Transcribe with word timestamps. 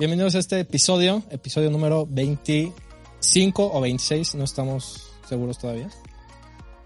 Bienvenidos 0.00 0.34
a 0.34 0.38
este 0.38 0.58
episodio, 0.60 1.22
episodio 1.28 1.68
número 1.68 2.06
25 2.08 3.70
o 3.70 3.80
26, 3.82 4.34
no 4.36 4.44
estamos 4.44 5.12
seguros 5.28 5.58
todavía. 5.58 5.90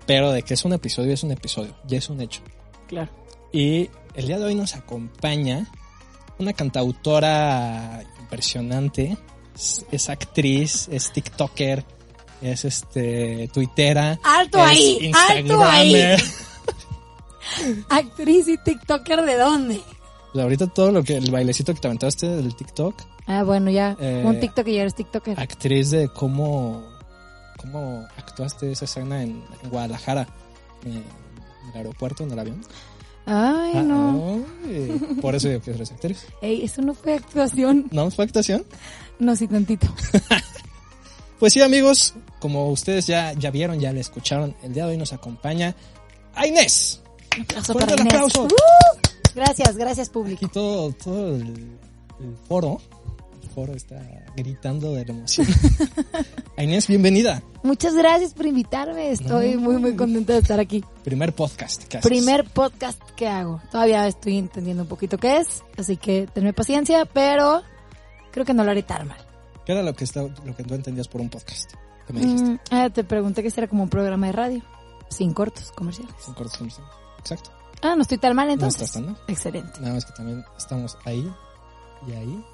Pero 0.05 0.33
de 0.33 0.43
que 0.43 0.55
es 0.55 0.65
un 0.65 0.73
episodio, 0.73 1.13
es 1.13 1.23
un 1.23 1.31
episodio, 1.31 1.77
ya 1.87 1.99
es 1.99 2.09
un 2.11 2.21
hecho. 2.21 2.41
Claro. 2.89 3.13
Y 3.53 3.89
el 4.15 4.27
día 4.27 4.41
de 4.41 4.47
hoy 4.47 4.57
nos 4.57 4.75
acompaña 4.75 5.71
una 6.41 6.55
cantautora 6.55 8.03
impresionante, 8.19 9.17
es, 9.55 9.87
es 9.93 10.11
actriz, 10.11 10.89
es 10.91 11.13
TikToker, 11.13 11.85
es 12.43 12.65
este 12.65 13.49
tuitera, 13.55 14.19
¡Alto 14.25 14.59
es 14.59 14.65
ahí! 14.65 15.13
¡Alto 15.31 15.63
ahí! 15.63 16.17
Actriz 17.91 18.49
y 18.49 18.59
TikToker 18.59 19.23
de 19.23 19.37
dónde? 19.37 19.81
Pues 20.35 20.43
ahorita 20.43 20.67
todo 20.67 20.91
lo 20.93 21.03
que 21.03 21.17
el 21.17 21.31
bailecito 21.31 21.73
que 21.73 21.81
te 21.81 21.87
aventaste 21.87 22.29
del 22.29 22.55
TikTok, 22.55 22.95
Ah, 23.27 23.43
bueno, 23.43 23.71
ya. 23.71 23.97
Eh, 24.01 24.23
un 24.27 24.39
TikTok 24.39 24.67
y 24.69 24.75
ya 24.75 24.81
eres 24.83 24.95
TikToker. 24.95 25.41
actriz 25.41 25.91
de 25.91 26.09
cómo 26.09 26.83
cómo 27.57 28.07
actuaste 28.19 28.71
esa 28.73 28.85
escena 28.85 29.23
en, 29.23 29.43
en 29.63 29.71
Guadalajara, 29.71 30.29
en 30.85 30.97
el 31.71 31.77
aeropuerto, 31.77 32.25
en 32.25 32.33
el 32.33 32.39
avión. 32.39 32.61
Ay, 33.25 33.73
Ah, 33.77 33.83
no. 33.83 34.45
ay, 34.67 35.17
por 35.23 35.35
eso 35.35 35.49
digo 35.49 35.63
que 35.63 35.71
eres 35.71 35.91
actriz. 35.93 36.27
Ey, 36.43 36.63
eso 36.65 36.83
no 36.83 36.93
fue 36.93 37.15
actuación. 37.15 37.87
¿No 37.93 38.11
fue 38.11 38.27
actuación? 38.27 38.67
No, 39.19 39.35
sí, 39.37 39.47
tantito. 39.49 39.87
Pues 41.39 41.53
sí, 41.53 41.61
amigos, 41.61 42.15
como 42.39 42.71
ustedes 42.71 43.07
ya, 43.07 43.33
ya 43.35 43.51
vieron, 43.51 43.79
ya 43.81 43.93
le 43.93 44.01
escucharon, 44.01 44.55
el 44.63 44.73
día 44.73 44.85
de 44.87 44.93
hoy 44.93 44.97
nos 44.97 45.13
acompaña 45.13 45.75
a 46.35 46.47
Inés. 46.47 47.03
Un 47.37 47.43
aplauso 47.43 47.73
Fuerte 47.73 47.91
para 47.91 48.03
el 48.03 48.09
Inés. 48.09 48.15
aplauso. 48.15 48.45
¡Uh! 48.45 49.04
Gracias, 49.35 49.77
gracias, 49.77 50.09
público. 50.11 50.45
Aquí 50.45 50.53
todo, 50.53 50.93
todo 50.93 51.35
el, 51.37 51.79
el 52.21 52.37
foro, 52.49 52.81
el 53.43 53.49
foro 53.51 53.73
está 53.75 54.01
gritando 54.37 54.93
de 54.93 55.05
la 55.05 55.13
emoción. 55.13 55.47
Inés, 56.59 56.87
bienvenida. 56.87 57.43
Muchas 57.63 57.95
gracias 57.95 58.33
por 58.35 58.47
invitarme. 58.47 59.11
Estoy 59.11 59.55
No. 59.55 59.61
muy, 59.63 59.79
muy 59.79 59.97
contenta 59.97 60.35
de 60.35 60.39
estar 60.41 60.61
aquí. 60.61 60.85
Primer 61.03 61.35
podcast 61.35 61.83
que 61.85 61.99
haces. 61.99 62.09
Primer 62.09 62.45
podcast 62.45 63.01
que 63.17 63.27
hago. 63.27 63.61
Todavía 63.71 64.07
estoy 64.07 64.39
entendiendo 64.39 64.83
un 64.85 64.89
poquito 64.89 65.19
qué 65.19 65.39
es, 65.39 65.63
así 65.79 65.97
que 65.97 66.29
tenme 66.33 66.53
paciencia, 66.53 67.05
pero 67.07 67.63
creo 68.31 68.45
que 68.45 68.55
no 68.55 68.65
lo 68.65 68.71
haré 68.71 68.83
tan 68.83 69.09
mal. 69.09 69.19
¿Qué 69.67 69.73
era 69.73 69.83
lo 69.83 69.95
que, 69.95 70.05
está, 70.05 70.23
lo 70.23 70.55
que 70.57 70.63
tú 70.63 70.75
entendías 70.75 71.09
por 71.09 71.21
un 71.21 71.31
podcast? 71.31 71.73
¿Qué 72.07 72.13
me 72.13 72.21
dijiste? 72.21 72.51
Mm, 72.51 72.59
ah, 72.71 72.91
te 72.91 73.03
pregunté 73.03 73.43
que 73.43 73.51
si 73.51 73.59
era 73.59 73.67
como 73.67 73.83
un 73.83 73.89
programa 73.89 74.27
de 74.27 74.33
radio, 74.33 74.63
sin 75.09 75.33
cortos 75.33 75.73
comerciales. 75.73 76.15
Son 76.23 76.35
cortos 76.35 76.59
comerciales. 76.59 76.93
Exacto. 77.19 77.51
Ah, 77.85 77.95
no 77.97 78.03
estoy 78.03 78.17
tan 78.19 78.35
mal 78.35 78.47
No 78.47 78.55
entonces. 78.55 78.81
estás 78.83 78.95
tan 79.03 79.13
mal. 79.13 79.17
Excelente. 79.29 79.79
Nada 79.81 79.95
más 79.95 80.07
que 80.07 80.13
también 80.15 80.43
estamos 80.57 80.97
ahí 81.05 81.31
y 82.09 82.13
ahí. 82.13 82.45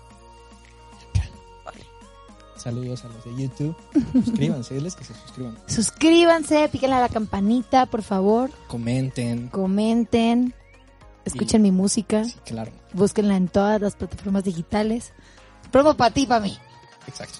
Saludos 2.56 3.04
a 3.06 3.08
los 3.08 3.24
de 3.24 3.42
YouTube. 3.42 3.74
Suscríbanse, 4.12 4.74
diles 4.74 4.94
que 4.94 5.04
se 5.04 5.14
suscriban. 5.14 5.56
Suscríbanse, 5.66 6.68
píquenle 6.68 6.96
a 6.96 7.00
la 7.00 7.08
campanita, 7.08 7.86
por 7.86 8.02
favor. 8.02 8.50
Comenten. 8.66 9.48
Comenten. 9.48 10.52
Escuchen 11.24 11.62
mi 11.62 11.70
música. 11.70 12.24
Sí, 12.24 12.34
claro. 12.44 12.70
Búsquenla 12.92 13.36
en 13.36 13.48
todas 13.48 13.80
las 13.80 13.94
plataformas 13.94 14.44
digitales. 14.44 15.12
Promo 15.70 15.94
para 15.94 16.12
ti, 16.12 16.26
para 16.26 16.40
mí. 16.40 16.58
Exacto. 17.06 17.38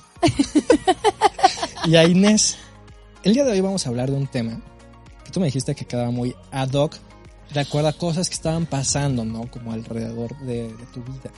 y 1.85 1.97
a 1.97 2.05
Inés, 2.05 2.57
el 3.23 3.35
día 3.35 3.45
de 3.45 3.53
hoy 3.53 3.61
vamos 3.61 3.85
a 3.85 3.91
hablar 3.91 4.11
de 4.11 4.17
un 4.17 4.27
tema 4.27 4.59
que 5.25 5.31
tú 5.33 5.41
me 5.41 5.47
dijiste 5.47 5.75
que 5.75 5.85
quedaba 5.85 6.11
muy 6.11 6.35
ad 6.51 6.71
hoc 6.73 6.97
de 7.55 7.61
acuerdo 7.61 7.89
a 7.89 7.93
cosas 7.93 8.29
que 8.29 8.35
estaban 8.35 8.67
pasando, 8.67 9.25
¿no? 9.25 9.51
Como 9.51 9.73
alrededor 9.73 10.37
de, 10.41 10.65
de 10.73 10.87
tu 10.93 11.03
vida. 11.03 11.31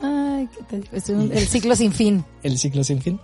Ay. 0.00 0.48
Es 0.92 1.08
un- 1.08 1.32
el 1.32 1.46
ciclo 1.46 1.76
sin 1.76 1.92
fin. 1.92 2.24
El 2.42 2.58
ciclo 2.58 2.82
sin 2.84 3.00
fin. 3.00 3.20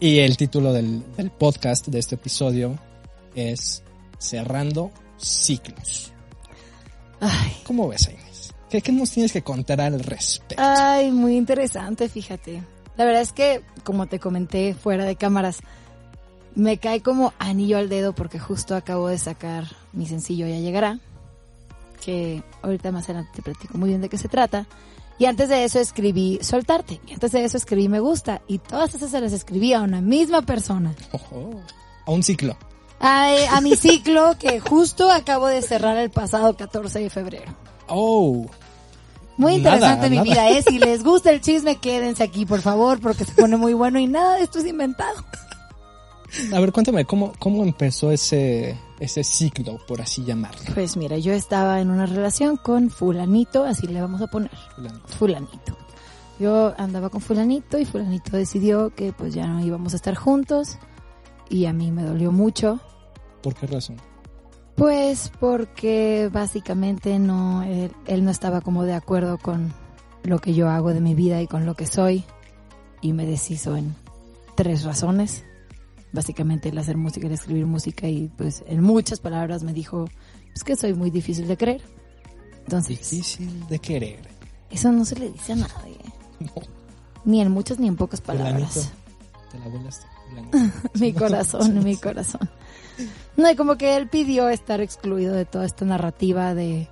Y 0.00 0.18
el 0.18 0.36
título 0.36 0.72
del, 0.72 1.02
del 1.16 1.30
podcast 1.30 1.86
de 1.88 1.98
este 1.98 2.16
episodio 2.16 2.78
es 3.34 3.82
Cerrando 4.18 4.90
Ciclos. 5.18 6.12
Ay, 7.20 7.52
¿Cómo 7.64 7.88
ves, 7.88 8.08
Inés? 8.08 8.52
¿Qué, 8.68 8.82
qué 8.82 8.92
nos 8.92 9.10
tienes 9.10 9.32
que 9.32 9.42
contar 9.42 9.80
al 9.80 10.00
respecto? 10.00 10.62
ay, 10.62 11.10
muy 11.10 11.36
interesante, 11.36 12.08
fíjate. 12.08 12.62
La 12.96 13.04
verdad 13.04 13.22
es 13.22 13.32
que, 13.32 13.62
como 13.82 14.06
te 14.06 14.18
comenté 14.18 14.74
fuera 14.74 15.04
de 15.04 15.16
cámaras, 15.16 15.58
me 16.54 16.78
cae 16.78 17.00
como 17.00 17.32
anillo 17.38 17.78
al 17.78 17.88
dedo 17.88 18.14
porque 18.14 18.38
justo 18.38 18.74
acabo 18.76 19.08
de 19.08 19.18
sacar 19.18 19.64
mi 19.92 20.06
sencillo 20.06 20.46
Ya 20.46 20.58
Llegará, 20.58 20.98
que 22.04 22.42
ahorita 22.62 22.92
más 22.92 23.04
adelante 23.04 23.30
te 23.36 23.42
platico 23.42 23.78
muy 23.78 23.88
bien 23.90 24.00
de 24.00 24.08
qué 24.08 24.18
se 24.18 24.28
trata. 24.28 24.66
Y 25.18 25.26
antes 25.26 25.48
de 25.48 25.64
eso 25.64 25.78
escribí 25.78 26.38
Soltarte, 26.42 27.00
y 27.06 27.14
antes 27.14 27.30
de 27.32 27.44
eso 27.44 27.56
escribí 27.56 27.88
Me 27.88 28.00
Gusta, 28.00 28.42
y 28.48 28.58
todas 28.58 28.94
esas 28.94 29.10
se 29.10 29.20
las 29.20 29.32
escribí 29.32 29.72
a 29.72 29.80
una 29.80 30.00
misma 30.00 30.42
persona. 30.42 30.92
Ojo. 31.12 31.60
A 32.06 32.10
un 32.10 32.22
ciclo. 32.22 32.56
A, 33.00 33.28
a 33.52 33.60
mi 33.60 33.76
ciclo 33.76 34.36
que 34.40 34.58
justo 34.60 35.10
acabo 35.10 35.46
de 35.46 35.62
cerrar 35.62 35.96
el 35.98 36.10
pasado 36.10 36.56
14 36.56 36.98
de 37.00 37.10
febrero. 37.10 37.54
Oh. 37.88 38.46
Muy 39.36 39.58
Nada, 39.58 39.76
interesante 39.76 40.10
mi 40.10 40.16
nada. 40.16 40.24
vida, 40.24 40.50
¿eh? 40.50 40.62
Si 40.68 40.78
les 40.80 41.04
gusta 41.04 41.30
el 41.30 41.40
chisme, 41.40 41.76
quédense 41.76 42.22
aquí, 42.22 42.44
por 42.44 42.60
favor, 42.60 43.00
porque 43.00 43.24
se 43.24 43.32
pone 43.32 43.56
muy 43.56 43.72
bueno 43.72 43.98
y 44.00 44.06
nada 44.06 44.36
de 44.36 44.44
esto 44.44 44.58
es 44.58 44.66
inventado. 44.66 45.24
A 46.52 46.60
ver, 46.60 46.72
cuéntame, 46.72 47.04
¿cómo, 47.04 47.32
cómo 47.38 47.62
empezó 47.62 48.10
ese, 48.10 48.76
ese 48.98 49.24
ciclo, 49.24 49.78
por 49.86 50.00
así 50.00 50.24
llamarlo? 50.24 50.60
Pues 50.74 50.96
mira, 50.96 51.18
yo 51.18 51.32
estaba 51.32 51.80
en 51.80 51.90
una 51.90 52.06
relación 52.06 52.56
con 52.56 52.90
fulanito, 52.90 53.64
así 53.64 53.86
le 53.86 54.00
vamos 54.00 54.20
a 54.20 54.26
poner, 54.26 54.50
fulanito. 55.06 55.76
Yo 56.40 56.74
andaba 56.78 57.10
con 57.10 57.20
fulanito 57.20 57.78
y 57.78 57.84
fulanito 57.84 58.36
decidió 58.36 58.90
que 58.94 59.12
pues 59.12 59.34
ya 59.34 59.46
no 59.46 59.64
íbamos 59.64 59.92
a 59.92 59.96
estar 59.96 60.16
juntos 60.16 60.78
y 61.48 61.66
a 61.66 61.72
mí 61.72 61.92
me 61.92 62.02
dolió 62.02 62.32
mucho. 62.32 62.80
¿Por 63.42 63.54
qué 63.54 63.66
razón? 63.66 63.96
Pues 64.74 65.30
porque 65.38 66.28
básicamente 66.32 67.20
no, 67.20 67.62
él, 67.62 67.92
él 68.06 68.24
no 68.24 68.30
estaba 68.32 68.60
como 68.60 68.82
de 68.82 68.94
acuerdo 68.94 69.38
con 69.38 69.72
lo 70.24 70.40
que 70.40 70.54
yo 70.54 70.68
hago 70.68 70.92
de 70.92 71.00
mi 71.00 71.14
vida 71.14 71.40
y 71.40 71.46
con 71.46 71.66
lo 71.66 71.74
que 71.74 71.86
soy 71.86 72.24
y 73.00 73.12
me 73.12 73.26
deshizo 73.26 73.76
en 73.76 73.94
tres 74.56 74.82
razones. 74.82 75.44
Básicamente 76.14 76.68
el 76.68 76.78
hacer 76.78 76.96
música, 76.96 77.26
el 77.26 77.32
escribir 77.32 77.66
música 77.66 78.08
y 78.08 78.28
pues 78.36 78.62
en 78.68 78.82
muchas 78.82 79.18
palabras 79.18 79.64
me 79.64 79.72
dijo 79.72 80.06
pues 80.52 80.62
que 80.62 80.76
soy 80.76 80.94
muy 80.94 81.10
difícil 81.10 81.48
de 81.48 81.56
creer. 81.56 81.82
Entonces, 82.60 82.98
Difícil 83.00 83.66
de 83.66 83.78
querer. 83.80 84.20
eso 84.70 84.92
no 84.92 85.04
se 85.04 85.16
le 85.16 85.30
dice 85.30 85.52
a 85.52 85.56
nadie, 85.56 85.98
No, 86.38 86.52
ni 87.24 87.40
en 87.40 87.50
muchas 87.50 87.78
ni 87.80 87.88
en 87.88 87.96
pocas 87.96 88.20
palabras. 88.20 88.92
Te 89.50 89.58
la 89.58 89.68
volaste. 89.68 90.06
mi 91.00 91.12
corazón, 91.12 91.82
mi 91.84 91.96
corazón. 91.96 92.48
No, 93.36 93.50
y 93.50 93.56
como 93.56 93.76
que 93.76 93.96
él 93.96 94.08
pidió 94.08 94.48
estar 94.48 94.80
excluido 94.80 95.34
de 95.34 95.44
toda 95.44 95.66
esta 95.66 95.84
narrativa 95.84 96.54
de, 96.54 96.88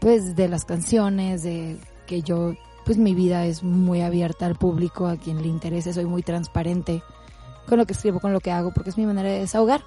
pues, 0.00 0.36
de 0.36 0.48
las 0.48 0.64
canciones, 0.64 1.42
de 1.42 1.78
que 2.06 2.22
yo, 2.22 2.54
pues, 2.84 2.98
mi 2.98 3.14
vida 3.14 3.46
es 3.46 3.62
muy 3.62 4.00
abierta 4.02 4.46
al 4.46 4.56
público, 4.56 5.06
a 5.06 5.16
quien 5.16 5.40
le 5.42 5.48
interese, 5.48 5.92
soy 5.92 6.06
muy 6.06 6.22
transparente 6.22 7.02
con 7.66 7.78
lo 7.78 7.86
que 7.86 7.92
escribo, 7.92 8.20
con 8.20 8.32
lo 8.32 8.40
que 8.40 8.50
hago, 8.50 8.72
porque 8.72 8.90
es 8.90 8.98
mi 8.98 9.06
manera 9.06 9.28
de 9.28 9.40
desahogar. 9.40 9.82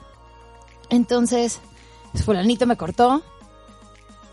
Entonces, 0.90 1.60
pues, 2.12 2.24
fulanito 2.24 2.66
me 2.66 2.78
cortó, 2.78 3.22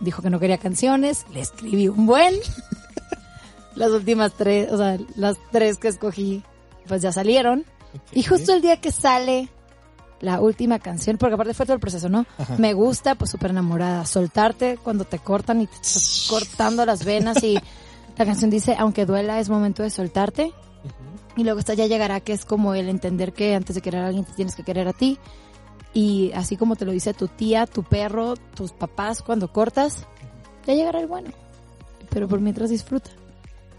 dijo 0.00 0.22
que 0.22 0.30
no 0.30 0.40
quería 0.40 0.58
canciones, 0.58 1.26
le 1.32 1.40
escribí 1.40 1.88
un 1.88 2.06
buen. 2.06 2.34
Las 3.74 3.90
últimas 3.90 4.32
tres, 4.32 4.72
o 4.72 4.78
sea, 4.78 4.96
las 5.16 5.36
tres 5.52 5.76
que 5.76 5.88
escogí, 5.88 6.42
pues 6.86 7.02
ya 7.02 7.12
salieron. 7.12 7.66
Y 8.12 8.22
justo 8.22 8.54
el 8.54 8.62
día 8.62 8.80
que 8.80 8.90
sale 8.90 9.50
la 10.20 10.40
última 10.40 10.78
canción, 10.78 11.18
porque 11.18 11.34
aparte 11.34 11.52
fue 11.52 11.66
todo 11.66 11.74
el 11.74 11.80
proceso, 11.80 12.08
¿no? 12.08 12.24
Ajá. 12.38 12.56
Me 12.56 12.72
gusta, 12.72 13.16
pues 13.16 13.30
súper 13.30 13.50
enamorada. 13.50 14.06
Soltarte 14.06 14.78
cuando 14.82 15.04
te 15.04 15.18
cortan 15.18 15.60
y 15.60 15.66
te 15.66 15.74
estás 15.74 16.26
cortando 16.30 16.86
las 16.86 17.04
venas 17.04 17.42
y 17.42 17.59
la 18.16 18.24
canción 18.24 18.48
dice, 18.48 18.74
aunque 18.78 19.04
duela, 19.04 19.41
es 19.41 19.50
momento 19.50 19.82
de 19.82 19.91
soltarte. 19.91 20.54
Y 21.36 21.44
luego 21.44 21.59
está 21.59 21.74
ya 21.74 21.86
llegará, 21.86 22.21
que 22.21 22.33
es 22.33 22.44
como 22.44 22.74
el 22.74 22.88
entender 22.88 23.33
que 23.33 23.54
antes 23.54 23.74
de 23.77 23.83
querer 23.83 24.03
a 24.03 24.06
alguien 24.09 24.24
te 24.24 24.33
tienes 24.33 24.54
que 24.56 24.62
querer 24.62 24.88
a 24.88 24.92
ti. 24.92 25.18
Y 25.92 26.33
así 26.34 26.56
como 26.56 26.77
te 26.77 26.84
lo 26.84 26.92
dice 26.92 27.15
tu 27.15 27.28
tía, 27.28 27.66
tu 27.66 27.83
perro, 27.83 28.34
tus 28.54 28.72
papás 28.72 29.22
cuando 29.22 29.53
cortas, 29.53 30.06
ya 30.66 30.74
llegará 30.74 31.00
el 31.00 31.06
bueno. 31.06 31.30
Pero 32.10 32.28
por 32.28 32.41
mientras 32.41 32.71
disfruta. 32.71 33.10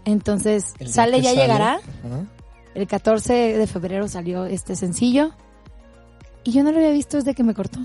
Entonces, 0.04 0.74
El 0.78 0.88
sale, 0.88 1.20
ya 1.20 1.30
sale, 1.30 1.42
llegará. 1.42 1.74
ajá. 1.74 2.26
El 2.74 2.86
14 2.86 3.32
de 3.58 3.66
febrero 3.66 4.06
salió 4.08 4.44
este 4.44 4.76
sencillo. 4.76 5.32
Y 6.44 6.52
yo 6.52 6.62
no 6.62 6.70
lo 6.70 6.78
había 6.78 6.92
visto 6.92 7.16
desde 7.16 7.34
que 7.34 7.42
me 7.42 7.54
cortó. 7.54 7.80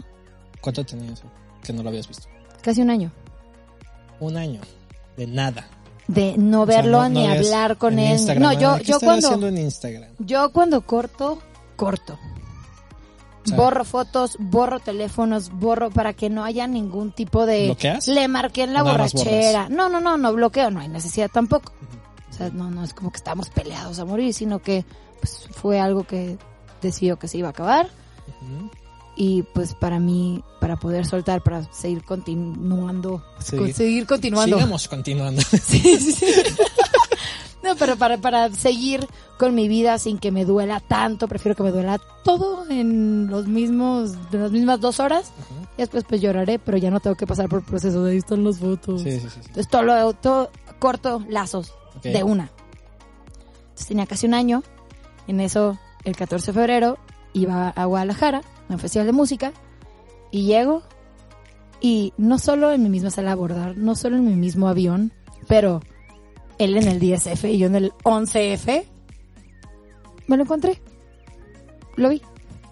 ¿Cuánto 0.61 0.85
tenías 0.85 1.23
que 1.63 1.73
no 1.73 1.81
lo 1.83 1.89
habías 1.89 2.07
visto? 2.07 2.27
Casi 2.61 2.81
un 2.81 2.89
año. 2.91 3.11
Un 4.19 4.37
año. 4.37 4.61
De 5.17 5.25
nada. 5.27 5.67
De 6.07 6.35
no 6.37 6.63
O 6.63 6.65
sea, 6.65 6.77
verlo 6.77 7.03
no- 7.03 7.09
ni 7.09 7.27
hablar 7.27 7.77
con 7.77 7.97
él. 7.99 8.11
Instagram, 8.13 8.43
No, 8.43 8.59
yo, 8.59 8.77
¿qué 8.77 8.83
yo 8.83 8.99
cuando, 8.99 9.27
haciendo 9.27 9.47
en 9.47 9.57
Instagram? 9.57 10.09
yo 10.19 10.49
cuando 10.51 10.81
corto, 10.81 11.39
corto. 11.75 12.19
O 13.45 13.47
sea, 13.47 13.57
borro 13.57 13.83
fotos, 13.83 14.37
borro 14.39 14.79
teléfonos, 14.79 15.49
borro 15.49 15.89
para 15.91 16.13
que 16.13 16.29
no 16.29 16.45
haya 16.45 16.65
ningún 16.65 17.11
tipo 17.11 17.45
de... 17.45 17.65
¿Bloqueas? 17.65 18.07
Le 18.07 18.27
marqué 18.29 18.63
en 18.63 18.73
la 18.73 18.81
¿O 18.83 18.85
nada 18.85 18.97
más 18.99 19.13
borrachera. 19.13 19.67
No, 19.69 19.89
no, 19.89 19.99
no, 19.99 20.17
no 20.17 20.33
bloqueo, 20.33 20.71
no 20.71 20.79
hay 20.79 20.87
necesidad 20.87 21.29
tampoco. 21.33 21.73
O 22.29 22.33
sea, 22.33 22.49
no, 22.49 22.71
no 22.71 22.83
es 22.83 22.93
como 22.93 23.11
que 23.11 23.17
estábamos 23.17 23.49
peleados 23.49 23.99
a 23.99 24.05
morir, 24.05 24.33
sino 24.33 24.59
que 24.59 24.85
pues, 25.19 25.47
fue 25.51 25.79
algo 25.79 26.03
que 26.05 26.37
decidió 26.81 27.19
que 27.19 27.27
se 27.27 27.37
iba 27.37 27.49
a 27.49 27.51
acabar. 27.51 27.89
Y 29.15 29.43
pues 29.43 29.75
para 29.75 29.99
mí, 29.99 30.43
para 30.59 30.75
poder 30.77 31.05
soltar, 31.05 31.41
para 31.43 31.71
seguir 31.71 32.03
continuando, 32.03 33.23
Sí. 33.39 33.57
con- 33.57 33.73
seguir 33.73 34.07
continuando. 34.07 34.55
Sigamos 34.57 34.87
continuando. 34.87 35.41
Sí, 35.63 35.97
sí, 35.99 36.11
sí. 36.13 36.25
No, 37.63 37.75
pero 37.77 37.95
para, 37.95 38.17
para 38.17 38.49
seguir 38.51 39.07
con 39.39 39.55
mi 39.55 39.69
vida 39.69 39.97
sin 39.97 40.17
que 40.17 40.31
me 40.31 40.43
duela 40.43 40.81
tanto, 40.81 41.27
prefiero 41.29 41.55
que 41.55 41.63
me 41.63 41.71
duela 41.71 41.97
todo 42.25 42.69
en 42.69 43.27
los 43.27 43.47
mismos, 43.47 44.11
en 44.33 44.41
las 44.41 44.51
mismas 44.51 44.81
dos 44.81 44.99
horas. 44.99 45.31
Y 45.77 45.81
después 45.81 46.03
pues 46.07 46.19
lloraré, 46.19 46.59
pero 46.59 46.77
ya 46.77 46.91
no 46.91 46.99
tengo 46.99 47.15
que 47.15 47.25
pasar 47.25 47.47
por 47.47 47.59
el 47.59 47.65
proceso 47.65 48.03
de 48.03 48.11
ahí 48.11 48.17
están 48.17 48.43
las 48.43 48.59
fotos. 48.59 49.01
Sí, 49.01 49.11
sí, 49.11 49.19
sí. 49.21 49.29
sí. 49.29 49.39
Entonces 49.45 49.69
todo 49.69 49.83
lo 49.83 50.13
todo 50.13 50.51
corto 50.79 51.23
lazos 51.29 51.73
de 52.03 52.21
una. 52.23 52.49
Entonces 53.61 53.87
tenía 53.87 54.05
casi 54.07 54.25
un 54.27 54.33
año. 54.33 54.61
En 55.27 55.39
eso, 55.39 55.79
el 56.03 56.15
14 56.17 56.47
de 56.47 56.53
febrero, 56.53 56.97
iba 57.31 57.69
a 57.69 57.85
Guadalajara, 57.85 58.41
en 58.73 58.75
un 58.75 58.79
festival 58.79 59.07
de 59.07 59.13
música 59.13 59.53
y 60.31 60.45
llego 60.45 60.81
y 61.79 62.13
no 62.17 62.39
solo 62.39 62.71
en 62.71 62.81
mi 62.81 62.89
misma 62.89 63.11
sala 63.11 63.29
de 63.29 63.33
abordar, 63.33 63.77
no 63.77 63.95
solo 63.95 64.17
en 64.17 64.25
mi 64.25 64.35
mismo 64.35 64.67
avión, 64.67 65.13
pero 65.47 65.81
él 66.57 66.77
en 66.77 66.87
el 66.87 66.99
10F 66.99 67.53
y 67.53 67.57
yo 67.57 67.67
en 67.67 67.75
el 67.75 67.91
11F, 68.03 68.83
me 70.27 70.37
lo 70.37 70.43
encontré. 70.43 70.81
Lo 71.95 72.09
vi. 72.09 72.21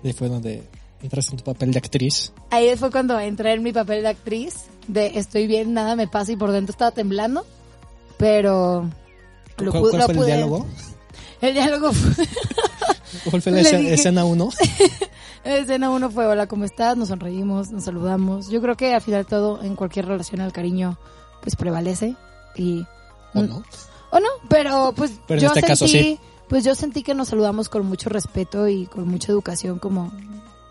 Ahí 0.03 0.13
fue 0.13 0.29
donde 0.29 0.63
entraste 1.03 1.33
en 1.33 1.37
tu 1.37 1.43
papel 1.43 1.71
de 1.71 1.79
actriz. 1.79 2.33
Ahí 2.49 2.75
fue 2.77 2.89
cuando 2.89 3.19
entré 3.19 3.53
en 3.53 3.63
mi 3.63 3.73
papel 3.73 4.01
de 4.01 4.09
actriz, 4.09 4.65
de 4.87 5.19
estoy 5.19 5.45
bien, 5.45 5.73
nada 5.73 5.95
me 5.95 6.07
pasa 6.07 6.31
y 6.31 6.35
por 6.35 6.51
dentro 6.51 6.71
estaba 6.71 6.91
temblando, 6.91 7.45
pero... 8.17 8.89
Lo 9.57 9.71
¿Cuál, 9.71 9.91
cuál 9.91 10.03
fue 10.03 10.13
el 10.15 10.25
diálogo? 10.25 10.65
El 11.41 11.53
diálogo 11.55 11.91
fue... 11.91 12.25
¿Cuál 13.29 13.41
fue 13.41 13.51
la 13.51 13.61
escena 13.93 14.25
1? 14.25 14.49
La 15.43 15.57
escena 15.57 15.89
uno 15.89 16.09
fue, 16.11 16.27
hola, 16.27 16.47
¿cómo 16.47 16.65
estás? 16.65 16.95
Nos 16.97 17.07
sonreímos, 17.07 17.71
nos 17.71 17.83
saludamos. 17.83 18.49
Yo 18.49 18.61
creo 18.61 18.77
que 18.77 18.93
al 18.93 19.01
final 19.01 19.25
todo, 19.25 19.61
en 19.63 19.75
cualquier 19.75 20.05
relación, 20.05 20.41
el 20.41 20.51
cariño, 20.51 20.97
pues 21.41 21.55
prevalece. 21.55 22.15
Y, 22.55 22.85
¿O 23.33 23.41
no? 23.41 23.63
O 24.11 24.19
no, 24.19 24.27
pero 24.49 24.93
pues 24.95 25.19
yo 25.29 25.49
sentí, 25.53 26.19
pues 26.47 26.63
yo 26.63 26.75
sentí 26.75 27.01
que 27.01 27.15
nos 27.15 27.29
saludamos 27.29 27.69
con 27.69 27.85
mucho 27.85 28.09
respeto 28.09 28.67
y 28.67 28.85
con 28.85 29.07
mucha 29.07 29.31
educación 29.31 29.79
como 29.79 30.11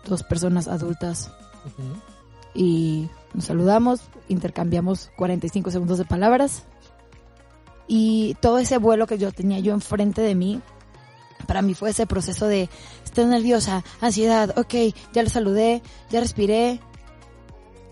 dos 0.05 0.23
personas 0.23 0.67
adultas. 0.67 1.31
Y 2.53 3.09
nos 3.33 3.45
saludamos, 3.45 4.01
intercambiamos 4.29 5.11
45 5.17 5.71
segundos 5.71 5.97
de 5.97 6.05
palabras. 6.05 6.63
Y 7.87 8.35
todo 8.41 8.59
ese 8.59 8.77
vuelo 8.77 9.05
que 9.05 9.17
yo 9.17 9.31
tenía 9.31 9.59
yo 9.59 9.73
enfrente 9.73 10.21
de 10.21 10.35
mí 10.35 10.61
para 11.51 11.61
mí 11.61 11.73
fue 11.73 11.89
ese 11.89 12.07
proceso 12.07 12.47
de 12.47 12.69
estoy 13.03 13.25
nerviosa, 13.25 13.83
ansiedad, 13.99 14.57
ok, 14.57 14.73
ya 15.11 15.21
le 15.21 15.29
saludé, 15.29 15.81
ya 16.09 16.21
respiré. 16.21 16.79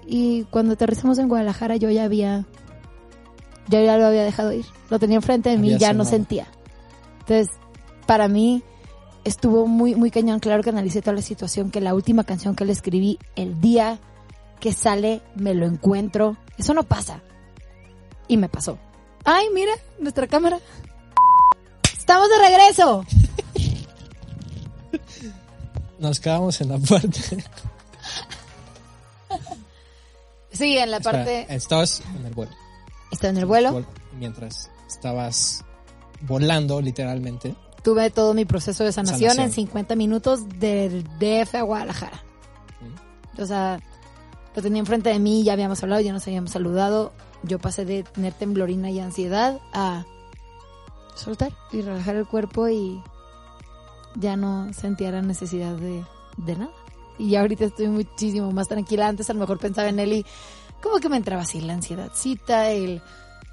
Y 0.08 0.46
cuando 0.46 0.76
aterrizamos 0.76 1.18
en 1.18 1.28
Guadalajara 1.28 1.76
yo 1.76 1.90
ya 1.90 2.06
había, 2.06 2.46
yo 3.68 3.84
ya 3.84 3.98
lo 3.98 4.06
había 4.06 4.24
dejado 4.24 4.54
ir. 4.54 4.66
Lo 4.90 4.98
tenía 4.98 5.18
enfrente 5.18 5.50
de 5.50 5.58
mí, 5.58 5.74
Había 5.74 5.90
ya 5.90 5.94
no 5.94 6.06
sentía. 6.06 6.48
Entonces, 7.20 7.50
para 8.08 8.30
mí 8.30 8.64
estuvo 9.26 9.68
muy, 9.68 9.94
muy 9.94 10.10
cañón. 10.10 10.40
Claro 10.40 10.64
que 10.64 10.70
analicé 10.70 11.02
toda 11.02 11.18
la 11.18 11.22
situación, 11.22 11.70
que 11.70 11.82
la 11.82 11.94
última 11.94 12.24
canción 12.24 12.56
que 12.56 12.64
le 12.64 12.72
escribí 12.72 13.20
el 13.36 13.60
día 13.60 14.00
que 14.62 14.72
sale 14.72 15.22
me 15.36 15.54
lo 15.54 15.66
encuentro. 15.66 16.38
Eso 16.58 16.74
no 16.74 16.84
pasa. 16.84 17.20
Y 18.30 18.38
me 18.38 18.48
pasó. 18.48 18.78
Ay, 19.26 19.48
mira, 19.54 19.74
nuestra 20.00 20.28
cámara. 20.28 20.60
Estamos 21.92 22.30
de 22.30 22.38
regreso. 22.38 23.06
Nos 26.00 26.20
quedamos 26.20 26.60
en 26.62 26.70
la 26.70 26.78
parte. 26.78 27.44
Sí, 30.52 30.78
en 30.78 30.92
la 30.92 30.98
Espera, 30.98 31.20
parte... 31.20 31.46
estabas 31.54 32.02
en 32.18 32.26
el 32.26 32.34
vuelo. 32.34 32.52
Está 33.12 33.30
en 33.30 33.38
el 33.38 33.46
vuelo. 33.46 33.86
Mientras 34.18 34.70
estabas 34.88 35.64
volando, 36.22 36.82
literalmente. 36.82 37.56
Tuve 37.84 38.10
todo 38.10 38.34
mi 38.34 38.46
proceso 38.46 38.84
de 38.84 38.92
sanación, 38.92 39.32
Sanación. 39.32 39.46
en 39.46 39.52
50 39.54 39.96
minutos 39.96 40.50
del 40.60 41.04
DF 41.20 41.56
a 41.56 41.62
Guadalajara. 41.62 42.24
O 43.38 43.46
sea, 43.46 43.80
lo 44.56 44.62
tenía 44.62 44.80
enfrente 44.80 45.10
de 45.10 45.20
mí, 45.20 45.44
ya 45.44 45.54
habíamos 45.54 45.82
hablado, 45.82 46.02
ya 46.02 46.12
nos 46.12 46.28
habíamos 46.28 46.52
saludado. 46.52 47.14
Yo 47.44 47.60
pasé 47.60 47.86
de 47.86 48.04
tener 48.04 48.34
temblorina 48.34 48.92
y 48.92 49.00
ansiedad 49.00 49.60
a 49.72 50.06
soltar 51.16 51.54
y 51.72 51.82
relajar 51.82 52.16
el 52.16 52.28
cuerpo 52.28 52.68
y 52.68 53.02
ya 54.16 54.36
no 54.36 54.72
sentía 54.74 55.12
la 55.12 55.22
necesidad 55.22 55.76
de, 55.76 56.04
de 56.38 56.56
nada. 56.56 56.72
Y 57.18 57.36
ahorita 57.36 57.66
estoy 57.66 57.88
muchísimo 57.90 58.52
más 58.52 58.68
tranquila. 58.68 59.08
Antes 59.08 59.30
a 59.30 59.34
lo 59.34 59.40
mejor 59.42 59.60
pensaba 59.60 59.90
en 59.90 60.00
él 60.00 60.14
y 60.14 60.26
como 60.82 60.98
que 61.00 61.10
me 61.10 61.18
entraba 61.18 61.42
así 61.42 61.60
la 61.62 61.74
ansiedadcita, 61.74 62.70
el 62.72 63.02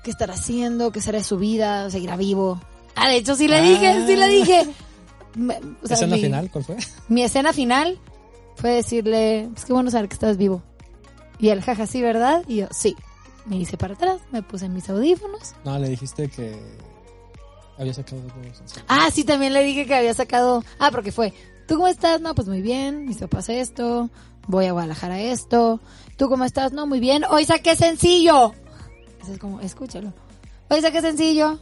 qué 0.05 0.11
estará 0.13 0.35
haciendo, 0.35 0.93
qué 0.93 1.01
será 1.01 1.19
de 1.19 1.25
su 1.25 1.37
vida, 1.39 1.91
seguirá 1.91 2.17
vivo. 2.17 2.61
Ah, 2.95 3.09
de 3.09 3.17
hecho 3.17 3.35
sí 3.35 3.49
le 3.49 3.61
dije, 3.61 4.07
sí 4.07 4.17
le 4.17 4.29
dije. 4.29 4.69
Me- 5.35 5.59
o 5.83 5.87
sea, 5.87 5.97
¿Escena 5.97 6.15
mi- 6.17 6.23
final 6.23 6.51
cuál 6.51 6.65
fue? 6.65 6.77
mi 7.09 7.23
escena 7.23 7.53
final 7.53 7.99
fue 8.55 8.71
decirle, 8.71 9.49
pues 9.53 9.65
qué 9.67 9.73
bueno 9.75 9.91
saber 9.91 10.09
que 10.09 10.15
estás 10.15 10.37
vivo. 10.39 10.63
Y 11.39 11.49
él, 11.51 11.61
jaja, 11.63 11.87
sí, 11.87 12.01
¿verdad? 12.01 12.43
Y 12.49 12.57
yo, 12.57 12.69
sí. 12.71 12.97
Me 13.45 13.57
hice 13.57 13.77
para 13.77 13.95
atrás, 13.95 14.21
me 14.33 14.43
puse 14.43 14.69
mis 14.69 14.89
audífonos. 14.89 15.55
No, 15.65 15.79
le 15.79 15.89
dijiste 15.91 16.29
que 16.29 16.59
había 17.79 17.95
sacado 17.95 18.23
dos. 18.23 18.63
Ah, 18.89 19.11
sí, 19.13 19.25
también 19.25 19.53
le 19.53 19.63
dije 19.63 19.87
que 19.87 19.95
había 19.95 20.15
sacado... 20.15 20.65
Ah, 20.79 20.91
porque 20.91 21.13
fue, 21.13 21.33
¿tú 21.67 21.75
cómo 21.75 21.89
estás? 21.89 22.21
No, 22.21 22.35
pues 22.35 22.49
muy 22.49 22.63
bien, 22.63 23.07
mis 23.07 23.19
papás 23.19 23.49
esto, 23.49 24.11
voy 24.47 24.67
a 24.67 24.73
Guadalajara 24.73 25.21
esto. 25.21 25.81
¿Tú 26.17 26.29
cómo 26.29 26.45
estás? 26.45 26.73
No, 26.73 26.87
muy 26.87 27.01
bien, 27.01 27.25
hoy 27.29 27.45
saqué 27.45 27.77
sencillo. 27.77 28.55
Eso 29.23 29.33
es 29.33 29.39
como, 29.39 29.61
escúchalo. 29.61 30.13
Hoy 30.69 30.81
saqué 30.81 31.01
sencillo. 31.01 31.59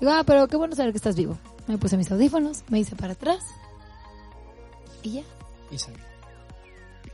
Digo, 0.00 0.12
ah, 0.12 0.24
pero 0.26 0.48
qué 0.48 0.56
bueno 0.56 0.76
saber 0.76 0.92
que 0.92 0.98
estás 0.98 1.16
vivo. 1.16 1.38
Me 1.66 1.78
puse 1.78 1.96
mis 1.96 2.10
audífonos, 2.10 2.64
me 2.68 2.78
hice 2.80 2.94
para 2.96 3.14
atrás. 3.14 3.42
Y 5.02 5.12
ya. 5.12 5.22
Y 5.70 5.78
salió. 5.78 6.04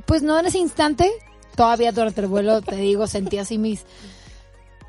Pues 0.06 0.22
no 0.22 0.38
en 0.38 0.46
ese 0.46 0.58
instante, 0.58 1.10
todavía 1.54 1.92
durante 1.92 2.20
el 2.20 2.26
vuelo, 2.26 2.62
te 2.62 2.76
digo, 2.76 3.06
sentí 3.06 3.38
así 3.38 3.58
mis... 3.58 3.84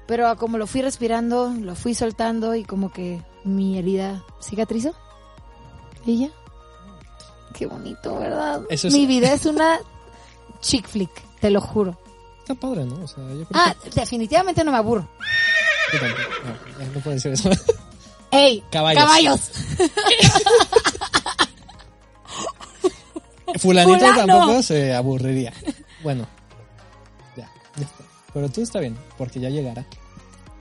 Pero 0.07 0.35
como 0.37 0.57
lo 0.57 0.65
fui 0.65 0.81
respirando, 0.81 1.49
lo 1.49 1.75
fui 1.75 1.93
soltando 1.93 2.55
y 2.55 2.63
como 2.63 2.91
que 2.91 3.21
mi 3.43 3.77
herida 3.77 4.23
cicatrizó. 4.41 4.93
Y 6.05 6.19
ya. 6.19 6.29
Qué 7.53 7.65
bonito, 7.65 8.17
¿verdad? 8.17 8.61
Eso 8.69 8.87
es- 8.87 8.93
Mi 8.93 9.05
vida 9.05 9.33
es 9.33 9.45
una 9.45 9.79
chick 10.61 10.87
flick, 10.87 11.11
te 11.39 11.49
lo 11.49 11.61
juro. 11.61 11.97
Está 12.39 12.55
padre, 12.55 12.85
¿no? 12.85 13.03
O 13.03 13.07
sea, 13.07 13.23
yo 13.29 13.45
creo 13.45 13.47
Ah, 13.53 13.75
definitivamente 13.93 14.63
no 14.63 14.71
me 14.71 14.77
aburro. 14.77 15.07
yo. 15.93 15.99
No, 15.99 16.79
ya 16.79 16.85
no 16.93 16.99
puedo 17.01 17.11
decir 17.15 17.31
eso. 17.33 17.49
¡Ey! 18.31 18.63
Caballos. 18.71 19.03
¡Caballos! 19.03 19.51
Fulanito 23.59 23.99
¡Fulano! 23.99 24.15
tampoco 24.27 24.63
se 24.63 24.93
aburriría. 24.93 25.53
Bueno, 26.03 26.25
ya. 27.35 27.49
ya 27.75 27.83
está. 27.83 28.03
Pero 28.33 28.49
tú 28.49 28.61
está 28.61 28.79
bien, 28.79 28.97
porque 29.17 29.39
ya 29.41 29.49
llegará. 29.49 29.85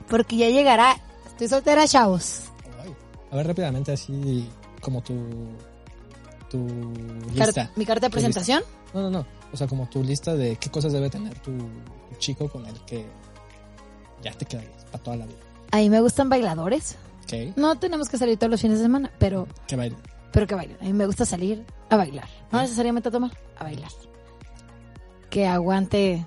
Porque 0.09 0.35
ya 0.35 0.49
llegará. 0.49 0.97
Estoy 1.27 1.47
soltera, 1.47 1.87
chavos. 1.87 2.41
A 3.31 3.35
ver, 3.35 3.47
rápidamente, 3.47 3.91
así 3.91 4.49
como 4.81 5.01
tu. 5.01 5.15
Tu 6.49 6.57
lista. 7.33 7.71
mi 7.77 7.85
carta 7.85 8.07
de 8.07 8.07
lista. 8.07 8.09
presentación. 8.09 8.63
No, 8.93 9.01
no, 9.03 9.09
no. 9.09 9.25
O 9.53 9.57
sea, 9.57 9.67
como 9.67 9.87
tu 9.89 10.03
lista 10.03 10.35
de 10.35 10.57
qué 10.57 10.69
cosas 10.69 10.91
debe 10.91 11.09
tener 11.09 11.37
tu, 11.39 11.51
tu 11.57 12.15
chico 12.19 12.49
con 12.49 12.65
el 12.65 12.77
que 12.85 13.05
ya 14.21 14.31
te 14.33 14.45
quedarías 14.45 14.83
para 14.91 15.03
toda 15.03 15.17
la 15.17 15.25
vida. 15.27 15.37
A 15.71 15.77
mí 15.77 15.89
me 15.89 16.01
gustan 16.01 16.27
bailadores. 16.29 16.97
¿Ok? 17.23 17.55
No 17.55 17.77
tenemos 17.79 18.09
que 18.09 18.17
salir 18.17 18.37
todos 18.37 18.51
los 18.51 18.61
fines 18.61 18.79
de 18.79 18.83
semana, 18.83 19.09
pero 19.17 19.47
Que 19.67 19.77
baile. 19.77 19.95
pero 20.33 20.45
que 20.45 20.55
bailen. 20.55 20.77
A 20.81 20.83
mí 20.83 20.91
me 20.93 21.05
gusta 21.05 21.25
salir 21.25 21.65
a 21.89 21.95
bailar. 21.95 22.27
No 22.51 22.59
¿Eh? 22.59 22.63
necesariamente 22.63 23.07
a 23.07 23.11
tomar, 23.13 23.31
a 23.57 23.63
bailar. 23.63 23.91
Que 25.29 25.47
aguante. 25.47 26.25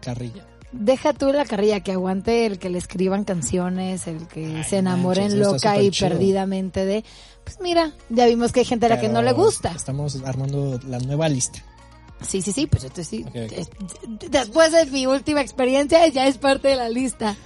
Carrilla. 0.00 0.46
Deja 0.76 1.12
tú 1.12 1.32
la 1.32 1.44
carrilla, 1.44 1.80
que 1.80 1.92
aguante 1.92 2.46
el 2.46 2.58
que 2.58 2.68
le 2.68 2.78
escriban 2.78 3.24
canciones, 3.24 4.06
el 4.08 4.26
que 4.26 4.56
Ay, 4.56 4.64
se 4.64 4.78
enamoren 4.78 5.28
manches, 5.28 5.38
loca 5.40 5.80
y 5.80 5.90
chido. 5.90 6.08
perdidamente 6.10 6.84
de. 6.84 7.04
Pues 7.44 7.58
mira, 7.60 7.92
ya 8.10 8.26
vimos 8.26 8.50
que 8.52 8.60
hay 8.60 8.66
gente 8.66 8.86
a 8.86 8.88
la 8.88 9.00
que 9.00 9.08
no 9.08 9.22
le 9.22 9.32
gusta. 9.32 9.70
Estamos 9.70 10.16
armando 10.24 10.80
la 10.88 10.98
nueva 10.98 11.28
lista. 11.28 11.62
Sí, 12.26 12.42
sí, 12.42 12.52
sí, 12.52 12.66
pues 12.66 12.82
entonces 12.84 13.06
sí. 13.08 13.24
Es- 13.34 13.68
Después 14.30 14.72
de 14.72 14.86
mi 14.86 15.06
última 15.06 15.40
experiencia, 15.42 16.06
ya 16.08 16.26
es 16.26 16.38
parte 16.38 16.68
de 16.68 16.76
la 16.76 16.88
lista. 16.88 17.36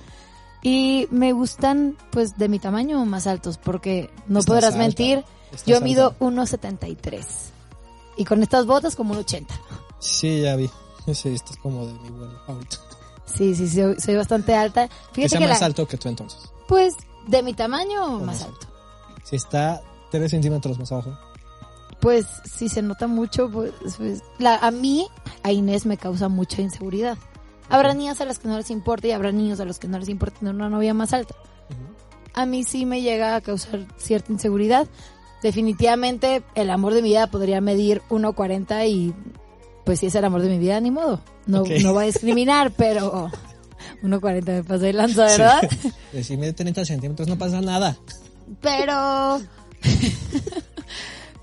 Y 0.63 1.07
me 1.11 1.33
gustan, 1.33 1.97
pues, 2.11 2.37
de 2.39 2.49
mi 2.49 2.59
tamaño 2.59 3.05
más 3.05 3.27
altos, 3.27 3.59
porque 3.59 4.11
no 4.27 4.39
Estás 4.41 4.47
podrás 4.55 4.73
alta. 4.75 4.79
mentir, 4.79 5.25
Estás 5.53 5.67
yo 5.67 5.77
alta. 5.77 5.85
mido 5.85 6.15
1.73. 6.21 7.25
Y 8.17 8.25
con 8.25 8.43
estas 8.43 8.67
botas 8.67 8.97
como 8.97 9.13
un 9.13 9.19
80. 9.21 9.55
Sí, 10.01 10.41
ya 10.43 10.57
vi. 10.57 10.69
Sí, 11.13 11.29
estás 11.31 11.57
como 11.59 11.87
de 11.87 11.93
mi 11.95 12.11
vuelo 12.11 12.39
ahorita. 12.47 12.77
Sí, 13.33 13.55
sí, 13.55 13.69
soy, 13.69 14.01
soy 14.01 14.17
bastante 14.17 14.55
alta. 14.55 14.89
Que 14.89 15.23
Fíjate 15.23 15.39
que 15.39 15.49
más 15.49 15.61
la, 15.61 15.67
alto 15.67 15.87
que 15.87 15.97
tú 15.97 16.09
entonces. 16.09 16.41
pues 16.67 16.95
¿De 17.27 17.43
mi 17.43 17.53
tamaño 17.53 18.05
o 18.07 18.19
más 18.21 18.27
más 18.27 18.43
alto? 18.45 18.67
Si 19.25 19.37
está 19.37 19.83
3 20.11 20.31
centímetros 20.31 20.79
más 20.79 20.91
abajo. 20.93 21.17
Pues 22.01 22.27
si 22.45 22.69
se 22.69 22.81
nota 22.81 23.07
mucho, 23.07 23.51
pues, 23.51 23.73
pues, 23.99 24.23
la, 24.39 24.57
a 24.57 24.71
mí, 24.71 25.07
a 25.43 25.53
Inés 25.53 25.85
me 25.85 25.97
causa 25.99 26.29
mucha 26.29 26.63
inseguridad. 26.63 27.19
Habrá 27.69 27.93
niñas 27.93 28.21
a 28.21 28.25
las 28.25 28.39
que 28.39 28.49
no 28.49 28.57
les 28.57 28.71
importa 28.71 29.09
y 29.09 29.11
habrá 29.11 29.33
niños 29.33 29.61
a 29.61 29.65
los 29.65 29.79
que 29.79 29.89
no 29.89 29.99
les 29.99 30.09
importa 30.09 30.39
tener 30.39 30.55
una 30.55 30.71
novia 30.71 30.95
más 30.95 31.13
alta. 31.13 31.35
A 32.35 32.47
mí 32.47 32.65
sí 32.65 32.87
me 32.87 33.03
llega 33.03 33.35
a 33.35 33.41
causar 33.41 33.87
cierta 33.99 34.33
inseguridad. 34.33 34.87
Definitivamente 35.43 36.43
el 36.55 36.71
amor 36.71 36.95
de 36.95 37.03
mi 37.03 37.09
vida 37.11 37.27
podría 37.27 37.61
medir 37.61 38.01
1.40 38.09 38.89
y 38.89 39.15
pues 39.89 40.01
si 40.01 40.07
es 40.07 40.15
el 40.17 40.23
amor 40.27 40.43
de 40.43 40.51
mi 40.51 40.59
vida, 40.59 40.79
ni 40.83 40.91
modo. 40.91 41.19
No, 41.47 41.63
Ok. 41.63 41.71
no 41.83 41.95
va 41.95 42.03
a 42.03 42.05
discriminar, 42.05 42.73
pero 42.77 43.31
1.40 44.03 44.45
me 44.45 44.63
pasé 44.63 44.85
de 44.85 44.93
lanza, 44.93 45.25
¿verdad? 45.25 45.63
Sí. 46.13 46.25
Si 46.25 46.37
mide 46.37 46.53
30 46.53 46.85
centímetros 46.85 47.27
no 47.27 47.39
pasa 47.39 47.63
nada. 47.63 47.97
Pero. 48.61 49.41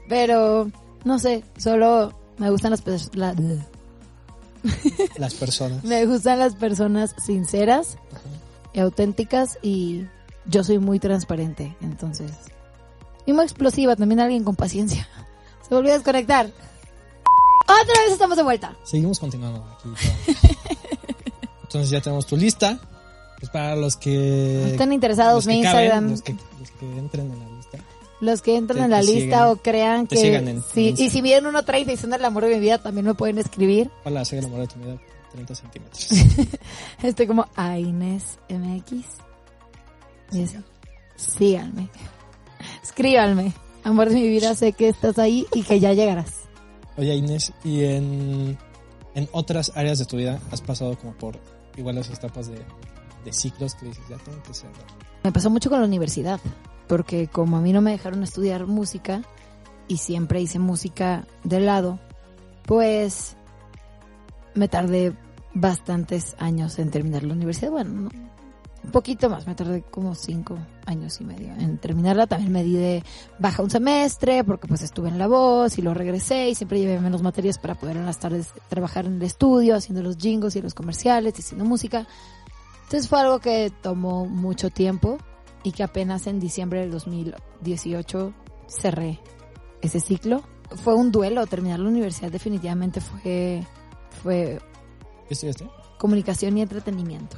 pero. 0.07 0.69
No 1.03 1.17
sé, 1.17 1.43
solo 1.57 2.13
me 2.37 2.51
gustan 2.51 2.69
las 2.69 2.83
personas. 2.83 3.35
Las 5.17 5.33
personas. 5.33 5.83
Me 5.83 6.05
gustan 6.05 6.37
las 6.37 6.53
personas 6.55 7.15
sinceras 7.23 7.97
y 8.73 8.79
auténticas 8.79 9.57
y 9.63 10.05
yo 10.45 10.63
soy 10.63 10.77
muy 10.77 10.99
transparente, 10.99 11.75
entonces. 11.81 12.31
Y 13.25 13.33
muy 13.33 13.43
explosiva, 13.45 13.95
también 13.95 14.19
alguien 14.19 14.43
con 14.43 14.55
paciencia. 14.55 15.07
Se 15.67 15.73
volvió 15.73 15.93
a 15.93 15.95
desconectar. 15.95 16.51
Otra 17.65 18.01
vez 18.03 18.11
estamos 18.13 18.37
de 18.37 18.43
vuelta. 18.43 18.75
Seguimos 18.83 19.19
continuando 19.19 19.65
aquí. 19.77 19.89
Entonces 21.63 21.89
ya 21.89 22.01
tenemos 22.01 22.25
tu 22.25 22.37
lista. 22.37 22.79
Pues 23.39 23.51
para 23.51 23.75
los 23.75 23.97
que... 23.97 24.71
Están 24.71 24.93
interesados 24.93 25.45
caben, 25.45 25.59
Instagram. 25.59 26.09
los, 26.11 26.21
que, 26.21 26.35
los 26.59 26.71
que 26.71 26.97
entren 26.97 27.31
en 27.31 27.39
la 27.39 27.49
lista. 27.57 27.77
Los 28.21 28.41
que 28.41 28.55
entran 28.55 28.83
en 28.85 28.91
la 28.91 29.01
lista 29.01 29.21
sigan. 29.23 29.47
o 29.49 29.55
crean 29.57 30.07
que. 30.07 30.15
sigan 30.15 30.47
en- 30.47 30.63
sí, 30.73 30.89
en 30.97 31.03
y 31.03 31.09
si 31.09 31.21
miden 31.21 31.43
1.30 31.43 31.93
y 31.93 31.97
son 31.97 32.13
el 32.13 32.23
amor 32.23 32.45
de 32.45 32.55
mi 32.55 32.59
vida, 32.61 32.77
también 32.77 33.05
me 33.05 33.13
pueden 33.13 33.37
escribir. 33.39 33.91
Hola, 34.05 34.23
soy 34.23 34.39
el 34.39 34.45
amor 34.45 34.61
de 34.61 34.67
tu 34.67 34.79
vida. 34.79 34.97
30 35.33 35.55
centímetros. 35.55 36.07
Estoy 37.03 37.27
como 37.27 37.45
a 37.57 37.77
Inés 37.77 38.39
MX. 38.49 39.05
Síganme. 41.17 41.89
Escríbanme. 42.81 43.51
Amor 43.83 44.09
de 44.09 44.15
mi 44.15 44.29
vida, 44.29 44.55
sé 44.55 44.71
que 44.71 44.87
estás 44.87 45.19
ahí 45.19 45.45
y 45.53 45.63
que 45.63 45.79
ya 45.81 45.91
llegarás. 45.93 46.44
Oye 46.97 47.15
Inés, 47.15 47.53
¿y 47.63 47.83
en, 47.83 48.57
en 49.15 49.29
otras 49.31 49.71
áreas 49.75 49.99
de 49.99 50.05
tu 50.05 50.17
vida 50.17 50.39
has 50.51 50.61
pasado 50.61 50.97
como 50.97 51.13
por 51.13 51.39
igual 51.75 51.95
las 51.95 52.09
etapas 52.09 52.47
de, 52.47 52.61
de 53.25 53.33
ciclos 53.33 53.75
que 53.75 53.87
dices, 53.87 54.03
ya 54.09 54.17
tengo 54.17 54.41
que 54.43 54.53
ser... 54.53 54.69
Me 55.23 55.31
pasó 55.31 55.49
mucho 55.49 55.69
con 55.69 55.79
la 55.79 55.85
universidad, 55.85 56.39
porque 56.87 57.27
como 57.27 57.57
a 57.57 57.61
mí 57.61 57.73
no 57.73 57.81
me 57.81 57.91
dejaron 57.91 58.23
estudiar 58.23 58.67
música 58.67 59.23
y 59.87 59.97
siempre 59.97 60.41
hice 60.41 60.59
música 60.59 61.27
de 61.43 61.59
lado, 61.59 61.99
pues 62.65 63.35
me 64.53 64.67
tardé 64.67 65.13
bastantes 65.53 66.35
años 66.39 66.79
en 66.79 66.91
terminar 66.91 67.23
la 67.23 67.33
universidad. 67.33 67.71
Bueno, 67.71 67.89
no, 67.93 68.09
un 68.85 68.91
poquito 68.91 69.29
más, 69.29 69.47
me 69.47 69.55
tardé 69.55 69.81
como 69.81 70.13
cinco 70.13 70.57
años 70.85 71.19
y 71.19 71.23
medio 71.23 71.53
en 71.53 71.77
terminarla. 71.77 72.27
También 72.27 72.51
me 72.51 72.63
di 72.63 72.75
de 72.75 73.03
baja 73.39 73.63
un 73.63 73.69
semestre 73.69 74.43
porque 74.43 74.67
pues 74.67 74.81
estuve 74.83 75.09
en 75.09 75.17
la 75.17 75.27
voz 75.27 75.77
y 75.77 75.81
lo 75.81 75.93
regresé 75.93 76.49
y 76.49 76.55
siempre 76.55 76.79
llevé 76.79 76.99
menos 76.99 77.21
materias 77.23 77.57
para 77.57 77.75
poder 77.75 77.97
en 77.97 78.05
las 78.05 78.19
tardes 78.19 78.49
trabajar 78.69 79.05
en 79.05 79.15
el 79.15 79.23
estudio, 79.23 79.75
haciendo 79.75 80.03
los 80.03 80.17
jingles 80.17 80.55
y 80.55 80.61
los 80.61 80.73
comerciales, 80.73 81.33
haciendo 81.33 81.65
música. 81.65 82.07
Entonces 82.83 83.09
fue 83.09 83.19
algo 83.19 83.39
que 83.39 83.71
tomó 83.81 84.27
mucho 84.27 84.69
tiempo 84.69 85.17
y 85.63 85.71
que 85.71 85.83
apenas 85.83 86.27
en 86.27 86.39
diciembre 86.39 86.81
del 86.81 86.91
2018 86.91 88.33
cerré 88.67 89.19
ese 89.81 89.99
ciclo. 89.99 90.43
Fue 90.83 90.93
un 90.93 91.11
duelo, 91.11 91.47
terminar 91.47 91.79
la 91.79 91.89
universidad 91.89 92.31
definitivamente 92.31 93.01
fue, 93.01 93.65
fue 94.21 94.59
¿Qué 95.27 95.33
estudiaste? 95.33 95.67
comunicación 95.97 96.57
y 96.57 96.61
entretenimiento. 96.61 97.37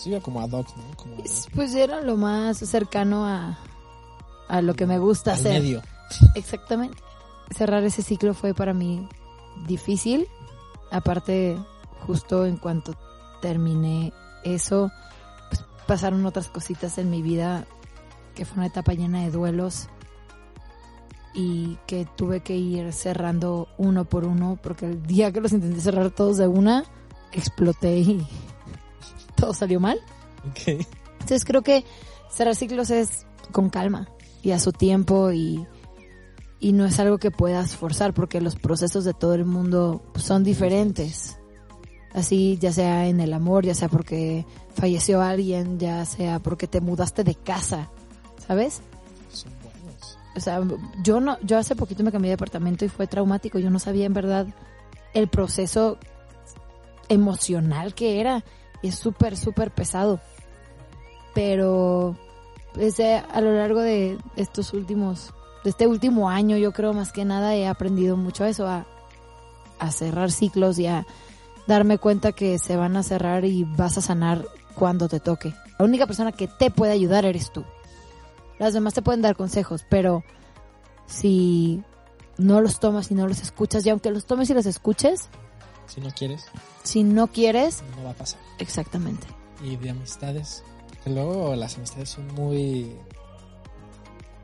Pues 0.00 0.06
iba 0.06 0.20
como 0.20 0.40
ad 0.40 0.50
hoc, 0.52 0.66
¿no? 0.76 0.96
Como 0.96 1.16
Pues 1.54 1.74
era 1.74 2.00
lo 2.00 2.16
más 2.16 2.56
cercano 2.56 3.26
a, 3.26 3.58
a 4.48 4.62
lo 4.62 4.72
que 4.72 4.86
me 4.86 4.98
gusta 4.98 5.32
al 5.32 5.38
hacer. 5.38 5.60
medio. 5.60 5.82
Exactamente. 6.34 6.96
Cerrar 7.54 7.84
ese 7.84 8.00
ciclo 8.00 8.32
fue 8.32 8.54
para 8.54 8.72
mí 8.72 9.06
difícil. 9.66 10.26
Aparte, 10.90 11.58
justo 12.06 12.46
en 12.46 12.56
cuanto 12.56 12.94
terminé 13.42 14.14
eso, 14.42 14.90
pues 15.50 15.62
pasaron 15.86 16.24
otras 16.24 16.48
cositas 16.48 16.96
en 16.96 17.10
mi 17.10 17.20
vida 17.20 17.66
que 18.34 18.46
fue 18.46 18.56
una 18.56 18.68
etapa 18.68 18.94
llena 18.94 19.20
de 19.24 19.30
duelos 19.30 19.88
y 21.34 21.76
que 21.86 22.06
tuve 22.16 22.40
que 22.40 22.56
ir 22.56 22.94
cerrando 22.94 23.68
uno 23.76 24.06
por 24.06 24.24
uno 24.24 24.58
porque 24.62 24.86
el 24.86 25.02
día 25.02 25.30
que 25.30 25.42
los 25.42 25.52
intenté 25.52 25.82
cerrar 25.82 26.10
todos 26.10 26.38
de 26.38 26.48
una, 26.48 26.84
exploté 27.32 27.98
y 27.98 28.26
todo 29.40 29.54
salió 29.54 29.80
mal. 29.80 30.00
Ok. 30.50 30.86
Entonces 31.12 31.44
creo 31.44 31.62
que 31.62 31.84
cerrar 32.30 32.54
ciclos 32.54 32.90
es 32.90 33.26
con 33.52 33.70
calma 33.70 34.08
y 34.42 34.52
a 34.52 34.58
su 34.58 34.72
tiempo 34.72 35.32
y, 35.32 35.66
y 36.60 36.72
no 36.72 36.86
es 36.86 36.98
algo 37.00 37.18
que 37.18 37.30
puedas 37.30 37.76
forzar 37.76 38.14
porque 38.14 38.40
los 38.40 38.56
procesos 38.56 39.04
de 39.04 39.14
todo 39.14 39.34
el 39.34 39.44
mundo 39.44 40.02
son 40.16 40.44
diferentes. 40.44 41.36
Así 42.12 42.58
ya 42.60 42.72
sea 42.72 43.06
en 43.06 43.20
el 43.20 43.32
amor, 43.32 43.64
ya 43.64 43.74
sea 43.74 43.88
porque 43.88 44.44
falleció 44.74 45.22
alguien, 45.22 45.78
ya 45.78 46.04
sea 46.04 46.40
porque 46.40 46.66
te 46.66 46.80
mudaste 46.80 47.22
de 47.22 47.34
casa, 47.34 47.88
¿sabes? 48.46 48.80
Son 49.30 49.52
buenos. 49.62 50.18
O 50.36 50.40
sea, 50.40 50.60
yo 51.04 51.20
no, 51.20 51.38
yo 51.42 51.56
hace 51.56 51.76
poquito 51.76 52.02
me 52.02 52.10
cambié 52.10 52.30
de 52.30 52.36
departamento 52.36 52.84
y 52.84 52.88
fue 52.88 53.06
traumático. 53.06 53.58
Yo 53.58 53.70
no 53.70 53.78
sabía 53.78 54.06
en 54.06 54.14
verdad 54.14 54.46
el 55.14 55.28
proceso 55.28 55.98
emocional 57.08 57.94
que 57.94 58.20
era. 58.20 58.44
Es 58.82 58.96
súper, 58.96 59.36
súper 59.36 59.70
pesado. 59.70 60.20
Pero, 61.34 62.16
pues, 62.74 62.98
eh, 62.98 63.22
a 63.32 63.40
lo 63.40 63.52
largo 63.52 63.80
de 63.80 64.18
estos 64.36 64.72
últimos, 64.72 65.32
de 65.64 65.70
este 65.70 65.86
último 65.86 66.30
año, 66.30 66.56
yo 66.56 66.72
creo 66.72 66.92
más 66.92 67.12
que 67.12 67.24
nada 67.24 67.54
he 67.54 67.66
aprendido 67.66 68.16
mucho 68.16 68.44
eso, 68.44 68.66
a, 68.66 68.86
a 69.78 69.90
cerrar 69.92 70.30
ciclos 70.30 70.78
y 70.78 70.86
a 70.86 71.06
darme 71.66 71.98
cuenta 71.98 72.32
que 72.32 72.58
se 72.58 72.76
van 72.76 72.96
a 72.96 73.02
cerrar 73.02 73.44
y 73.44 73.64
vas 73.64 73.98
a 73.98 74.00
sanar 74.00 74.44
cuando 74.74 75.08
te 75.08 75.20
toque. 75.20 75.54
La 75.78 75.84
única 75.84 76.06
persona 76.06 76.32
que 76.32 76.48
te 76.48 76.70
puede 76.70 76.92
ayudar 76.92 77.24
eres 77.24 77.52
tú. 77.52 77.64
Las 78.58 78.74
demás 78.74 78.94
te 78.94 79.02
pueden 79.02 79.22
dar 79.22 79.36
consejos, 79.36 79.84
pero 79.88 80.22
si 81.06 81.82
no 82.38 82.60
los 82.60 82.80
tomas 82.80 83.10
y 83.10 83.14
no 83.14 83.26
los 83.26 83.40
escuchas, 83.40 83.84
y 83.86 83.90
aunque 83.90 84.10
los 84.10 84.26
tomes 84.26 84.50
y 84.50 84.54
los 84.54 84.66
escuches, 84.66 85.28
Si 85.86 86.00
no 86.00 86.10
quieres, 86.10 86.46
si 86.82 87.02
no 87.04 87.26
quieres, 87.28 87.82
no 87.96 88.04
va 88.04 88.10
a 88.10 88.14
pasar. 88.14 88.40
exactamente. 88.58 89.26
Y 89.62 89.76
de 89.76 89.90
amistades. 89.90 90.62
Porque 90.88 91.10
luego 91.10 91.54
las 91.56 91.76
amistades 91.76 92.08
son 92.10 92.26
muy 92.34 92.92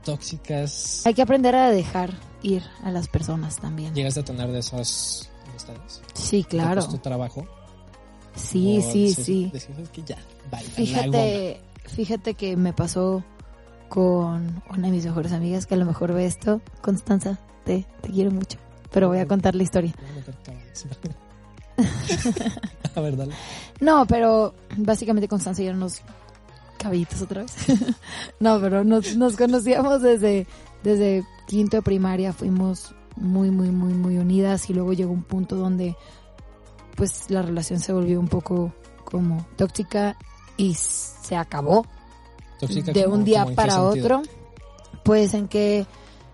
tóxicas. 0.04 1.04
Hay 1.06 1.14
que 1.14 1.22
aprender 1.22 1.54
a 1.54 1.70
dejar 1.70 2.14
ir 2.42 2.62
a 2.84 2.90
las 2.90 3.08
personas 3.08 3.56
también. 3.56 3.94
¿Llegaste 3.94 4.20
a 4.20 4.24
tener 4.24 4.50
de 4.52 4.58
esas 4.60 5.28
amistades? 5.48 6.02
Sí, 6.14 6.42
¿Te 6.42 6.48
claro. 6.58 6.82
costó 6.82 7.00
trabajo? 7.00 7.46
Sí, 8.34 8.78
¿O 8.78 8.92
sí, 8.92 9.06
decís- 9.08 9.24
sí. 9.24 9.50
decís 9.52 9.88
que 9.92 10.02
ya, 10.02 10.16
bye, 10.50 10.60
a 10.60 10.62
la 10.62 10.66
goma"? 10.66 10.74
Fíjate, 10.76 11.60
fíjate 11.86 12.34
que 12.34 12.56
me 12.56 12.72
pasó 12.72 13.24
con 13.88 14.62
una 14.70 14.88
de 14.88 14.90
mis 14.90 15.06
mejores 15.06 15.32
amigas 15.32 15.66
que 15.66 15.74
a 15.74 15.78
lo 15.78 15.86
mejor 15.86 16.12
ve 16.12 16.26
esto. 16.26 16.60
Constanza, 16.82 17.38
te, 17.64 17.86
te 18.02 18.10
quiero 18.10 18.30
mucho. 18.30 18.58
Pero 18.92 19.08
voy 19.08 19.18
a 19.18 19.26
contar 19.26 19.54
la 19.54 19.62
historia. 19.62 19.94
A 22.94 23.00
ver, 23.00 23.16
dale. 23.16 23.34
No, 23.80 24.06
pero 24.06 24.54
básicamente 24.76 25.28
Constanza 25.28 25.62
y 25.62 25.66
yo 25.66 25.72
unos 25.72 26.00
caballitos 26.78 27.22
otra 27.22 27.42
vez. 27.42 27.52
no, 28.40 28.60
pero 28.60 28.84
nos, 28.84 29.16
nos 29.16 29.36
conocíamos 29.36 30.02
desde, 30.02 30.46
desde 30.82 31.24
quinto 31.46 31.76
de 31.76 31.82
primaria, 31.82 32.32
fuimos 32.32 32.94
muy, 33.16 33.50
muy, 33.50 33.70
muy, 33.70 33.92
muy 33.94 34.18
unidas 34.18 34.68
y 34.70 34.74
luego 34.74 34.92
llegó 34.92 35.12
un 35.12 35.22
punto 35.22 35.56
donde 35.56 35.96
pues 36.96 37.30
la 37.30 37.42
relación 37.42 37.80
se 37.80 37.92
volvió 37.92 38.18
un 38.18 38.28
poco 38.28 38.72
como 39.04 39.46
tóxica 39.56 40.16
y 40.56 40.74
se 40.74 41.36
acabó 41.36 41.86
Tóxica 42.58 42.92
de 42.92 43.04
como- 43.04 43.14
un 43.16 43.24
día 43.24 43.46
para 43.54 43.82
otro, 43.82 44.22
pues 45.04 45.34
en 45.34 45.48
que 45.48 45.86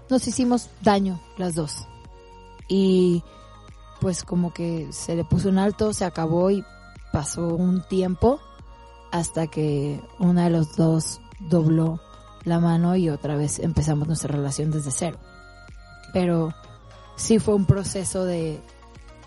nos 0.09 0.27
hicimos 0.29 0.69
daño 0.83 1.21
las 1.37 1.55
dos. 1.55 1.87
Y 2.69 3.23
pues 4.03 4.25
como 4.25 4.53
que 4.53 4.89
se 4.91 5.15
le 5.15 5.23
puso 5.23 5.49
un 5.49 5.59
alto, 5.59 5.93
se 5.93 6.05
acabó 6.05 6.51
y 6.51 6.65
pasó 7.13 7.55
un 7.55 7.87
tiempo 7.87 8.41
hasta 9.13 9.47
que 9.47 10.01
una 10.19 10.45
de 10.45 10.51
los 10.51 10.75
dos 10.75 11.21
dobló 11.39 12.01
la 12.43 12.59
mano 12.59 12.97
y 12.97 13.09
otra 13.11 13.37
vez 13.37 13.61
empezamos 13.61 14.09
nuestra 14.09 14.35
relación 14.35 14.73
desde 14.73 14.91
cero. 14.91 15.19
Pero 16.13 16.53
sí 17.15 17.39
fue 17.39 17.55
un 17.55 17.65
proceso 17.65 18.25
de 18.25 18.61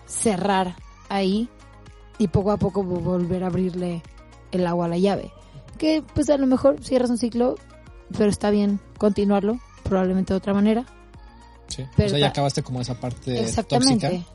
cerrar 0.08 0.76
ahí 1.08 1.48
y 2.18 2.28
poco 2.28 2.52
a 2.52 2.58
poco 2.58 2.84
volver 2.84 3.46
a 3.46 3.48
abrirle 3.48 4.04
el 4.52 4.68
agua 4.68 4.88
a 4.88 4.90
la 4.90 4.98
llave. 4.98 5.32
que 5.78 6.04
pues 6.14 6.30
a 6.30 6.38
lo 6.38 6.48
mejor 6.48 6.84
cierras 6.84 7.10
un 7.10 7.18
ciclo, 7.18 7.56
pero 8.18 8.30
está 8.30 8.50
bien 8.50 8.82
continuarlo, 8.98 9.58
probablemente 9.84 10.34
de 10.34 10.38
otra 10.38 10.54
manera. 10.54 10.86
Sí. 11.68 11.86
Pero 11.96 12.08
o 12.08 12.10
sea, 12.10 12.20
ya 12.20 12.28
acabaste 12.28 12.62
como 12.62 12.82
esa 12.82 13.00
parte 13.00 13.40
Exactamente. 13.42 14.10
tóxica. 14.10 14.35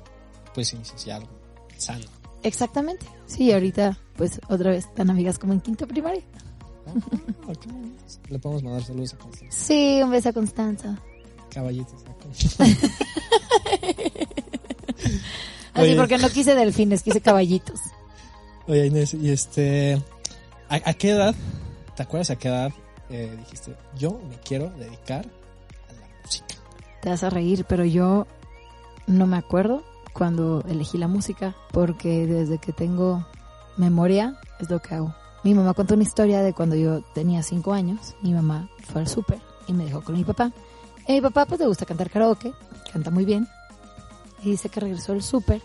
Pues 0.55 0.75
algo 1.09 1.29
sano. 1.77 2.05
Exactamente. 2.43 3.07
Sí, 3.27 3.53
ahorita 3.53 3.99
pues 4.17 4.41
otra 4.49 4.71
vez 4.71 4.93
tan 4.95 5.11
amigas 5.11 5.39
como 5.39 5.53
en 5.53 5.61
quinto 5.61 5.87
primaria. 5.87 6.23
Ah. 6.87 6.93
Le 8.29 8.39
podemos 8.39 8.63
mandar 8.63 8.83
saludos 8.85 9.15
a 9.15 9.19
Constanza. 9.19 9.57
Sí, 9.57 10.01
un 10.03 10.11
beso 10.11 10.29
a 10.29 10.33
Constanza. 10.33 10.99
Caballitos. 11.51 12.05
a 12.05 12.15
Constanza. 12.15 12.65
Así 15.75 15.83
Oye. 15.83 15.97
porque 15.97 16.19
no 16.19 16.29
quise 16.29 16.55
delfines, 16.55 17.03
quise 17.03 17.21
caballitos. 17.21 17.81
Oye, 18.67 18.87
Inés, 18.87 19.15
y 19.15 19.31
este. 19.31 20.03
¿a, 20.69 20.75
a 20.91 20.95
qué 20.95 21.11
edad? 21.11 21.35
¿Te 21.97 22.03
acuerdas 22.03 22.31
a 22.31 22.37
qué 22.37 22.49
edad 22.49 22.73
eh, 23.09 23.35
dijiste, 23.39 23.77
yo 23.97 24.21
me 24.29 24.39
quiero 24.41 24.71
dedicar 24.71 25.27
a 25.89 25.93
la 25.93 26.09
música? 26.25 26.55
Te 27.03 27.09
vas 27.09 27.23
a 27.23 27.31
reír, 27.31 27.65
pero 27.69 27.85
yo 27.85 28.27
no 29.07 29.27
me 29.27 29.37
acuerdo 29.37 29.83
cuando 30.13 30.63
elegí 30.69 30.99
la 30.99 31.09
música, 31.09 31.55
porque 31.73 32.27
desde 32.27 32.59
que 32.59 32.73
tengo 32.73 33.27
memoria 33.77 34.39
es 34.59 34.71
lo 34.71 34.81
que 34.81 34.95
hago. 34.95 35.15
Mi 35.43 35.55
mamá 35.55 35.73
contó 35.73 35.95
una 35.95 36.03
historia 36.03 36.43
de 36.43 36.53
cuando 36.53 36.77
yo 36.77 37.03
tenía 37.15 37.43
cinco 37.43 37.73
años. 37.73 38.15
Mi 38.23 38.33
mamá 38.33 38.69
fue 38.93 39.01
al 39.01 39.09
súper 39.09 39.41
y 39.67 39.73
me 39.73 39.85
dejó 39.85 40.03
con 40.03 40.15
mi 40.15 40.25
papá. 40.25 40.53
Y 41.09 41.15
mi 41.15 41.21
papá 41.21 41.47
pues 41.47 41.61
le 41.61 41.67
gusta 41.67 41.87
cantar 41.87 42.11
karaoke, 42.11 42.53
canta 42.93 43.11
muy 43.11 43.25
bien. 43.25 43.49
Y 44.43 44.51
dice 44.51 44.69
que 44.69 44.81
regresó 44.81 45.13
al 45.13 45.23
súper 45.23 45.63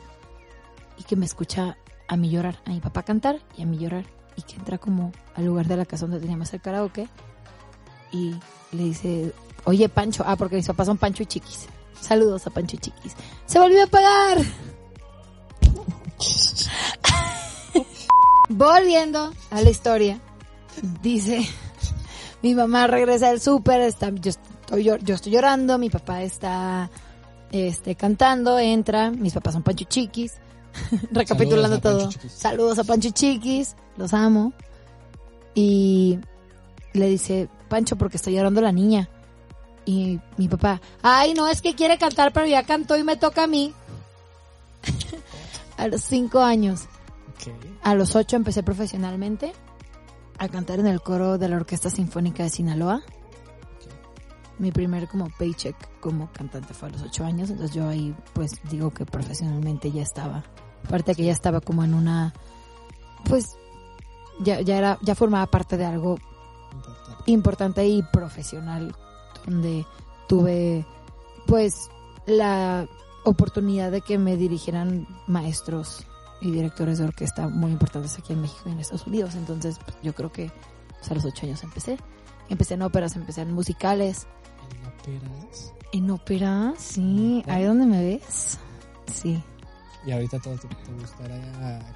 y 0.97 1.03
que 1.03 1.15
me 1.15 1.25
escucha 1.25 1.77
a 2.07 2.17
mí 2.17 2.29
llorar, 2.29 2.59
a 2.65 2.69
mi 2.69 2.79
papá 2.79 3.03
cantar 3.03 3.39
y 3.57 3.63
a 3.63 3.65
mí 3.65 3.77
llorar. 3.77 4.05
Y 4.37 4.43
que 4.43 4.55
entra 4.55 4.77
como 4.77 5.11
al 5.35 5.45
lugar 5.45 5.67
de 5.67 5.77
la 5.77 5.85
casa 5.85 6.05
donde 6.05 6.19
teníamos 6.19 6.53
el 6.53 6.61
karaoke 6.61 7.07
y 8.11 8.35
le 8.71 8.83
dice, 8.83 9.33
oye 9.65 9.89
Pancho, 9.89 10.23
ah, 10.25 10.35
porque 10.35 10.55
mis 10.55 10.67
papás 10.67 10.87
son 10.87 10.97
Pancho 10.97 11.23
y 11.23 11.25
Chiquis. 11.25 11.67
Saludos 12.05 12.45
a 12.45 12.51
Pancho 12.51 12.77
Chiquis. 12.77 13.15
Se 13.47 13.57
volvió 13.59 13.83
a 13.83 13.87
pagar. 13.87 14.37
Volviendo 18.49 19.33
a 19.49 19.61
la 19.61 19.69
historia, 19.71 20.21
dice, 21.01 21.43
mi 22.43 22.53
mamá 22.53 22.85
regresa 22.85 23.29
del 23.29 23.41
súper, 23.41 23.81
está, 23.81 24.11
yo, 24.11 24.29
estoy, 24.29 24.83
yo 24.83 25.15
estoy 25.15 25.31
llorando, 25.31 25.79
mi 25.79 25.89
papá 25.89 26.21
está 26.21 26.91
este, 27.51 27.95
cantando, 27.95 28.59
entra, 28.59 29.09
mis 29.09 29.33
papás 29.33 29.53
son 29.53 29.63
Pancho 29.63 29.85
Chiquis, 29.85 30.33
recapitulando 31.11 31.77
Saludos 31.77 31.81
todo. 31.81 32.09
Chiquis. 32.11 32.31
Saludos 32.31 32.77
a 32.77 32.83
Pancho 32.83 33.09
Chiquis, 33.09 33.75
los 33.97 34.13
amo. 34.13 34.53
Y 35.55 36.19
le 36.93 37.07
dice, 37.07 37.49
Pancho, 37.67 37.95
porque 37.95 38.17
está 38.17 38.29
llorando 38.29 38.61
la 38.61 38.71
niña. 38.71 39.09
Y 39.85 40.19
mi 40.37 40.47
papá, 40.47 40.81
ay, 41.03 41.33
no, 41.33 41.47
es 41.47 41.61
que 41.61 41.75
quiere 41.75 41.97
cantar, 41.97 42.33
pero 42.33 42.47
ya 42.47 42.63
cantó 42.63 42.97
y 42.97 43.03
me 43.03 43.17
toca 43.17 43.43
a 43.43 43.47
mí. 43.47 43.73
a 45.77 45.87
los 45.87 46.01
cinco 46.01 46.41
años. 46.41 46.85
Ok. 47.29 47.53
A 47.83 47.95
los 47.95 48.15
ocho 48.15 48.35
empecé 48.35 48.63
profesionalmente 48.63 49.53
a 50.37 50.47
cantar 50.49 50.79
en 50.79 50.87
el 50.87 51.01
coro 51.01 51.37
de 51.37 51.49
la 51.49 51.57
Orquesta 51.57 51.89
Sinfónica 51.89 52.43
de 52.43 52.49
Sinaloa. 52.49 53.03
Mi 54.57 54.71
primer 54.71 55.07
como 55.07 55.29
paycheck 55.37 55.75
como 55.99 56.31
cantante 56.31 56.73
fue 56.73 56.89
a 56.89 56.91
los 56.93 57.01
ocho 57.01 57.25
años, 57.25 57.49
entonces 57.49 57.75
yo 57.75 57.89
ahí 57.89 58.15
pues 58.33 58.53
digo 58.69 58.91
que 58.91 59.05
profesionalmente 59.05 59.91
ya 59.91 60.01
estaba. 60.01 60.43
Aparte 60.85 61.13
que 61.13 61.25
ya 61.25 61.33
estaba 61.33 61.61
como 61.61 61.83
en 61.83 61.93
una, 61.93 62.33
pues 63.25 63.57
ya, 64.39 64.61
ya 64.61 64.77
era, 64.77 64.97
ya 65.01 65.13
formaba 65.13 65.45
parte 65.47 65.77
de 65.77 65.85
algo 65.85 66.17
Importante. 66.71 67.31
importante 67.31 67.87
y 67.87 68.03
profesional 68.03 68.95
donde 69.45 69.85
tuve 70.27 70.85
pues 71.47 71.89
la 72.25 72.87
oportunidad 73.23 73.91
de 73.91 74.01
que 74.01 74.17
me 74.17 74.37
dirigieran 74.37 75.07
maestros 75.27 76.05
y 76.41 76.51
directores 76.51 76.97
de 76.99 77.05
orquesta 77.05 77.47
muy 77.47 77.71
importantes 77.71 78.17
aquí 78.17 78.33
en 78.33 78.41
México 78.41 78.63
y 78.67 78.71
en 78.71 78.79
Estados 78.79 79.07
Unidos. 79.07 79.35
Entonces 79.35 79.77
pues, 79.83 79.97
yo 80.03 80.13
creo 80.13 80.31
que 80.31 80.51
pues, 80.99 81.11
a 81.11 81.15
los 81.15 81.25
ocho 81.25 81.45
años 81.45 81.63
empecé. 81.63 81.97
Empecé 82.49 82.75
en 82.75 82.81
óperas 82.83 83.15
empecé 83.15 83.41
en 83.41 83.53
musicales. 83.53 84.27
En 84.81 84.87
óperas. 85.19 85.73
en 85.91 86.11
ópera 86.11 86.73
sí. 86.77 87.43
Ahí 87.47 87.63
donde 87.63 87.85
me 87.85 88.03
ves 88.03 88.57
sí. 89.07 89.41
¿Y 90.05 90.11
ahorita 90.11 90.39
todo 90.39 90.55
te, 90.57 90.67
te 90.67 90.91
gustaría 90.99 91.41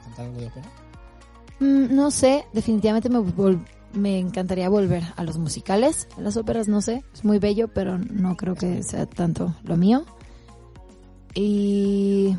cantar 0.04 0.26
algo 0.26 0.40
de 0.40 0.48
ópera? 0.48 0.68
Mm, 1.60 1.94
no 1.96 2.10
sé, 2.10 2.46
definitivamente 2.54 3.10
me, 3.10 3.20
vol- 3.20 3.64
me 3.94 4.20
encantaría 4.20 4.70
volver 4.70 5.04
a 5.16 5.24
los 5.24 5.38
musicales. 5.38 6.08
A 6.18 6.22
las 6.22 6.38
óperas 6.38 6.68
no 6.68 6.82
sé, 6.82 7.04
es 7.14 7.24
muy 7.24 7.40
bello, 7.40 7.68
pero 7.68 7.98
no 7.98 8.36
creo 8.36 8.56
que 8.56 8.84
sea 8.84 9.06
tanto 9.06 9.56
lo 9.64 9.78
mío. 9.78 10.06
Y 11.34 12.36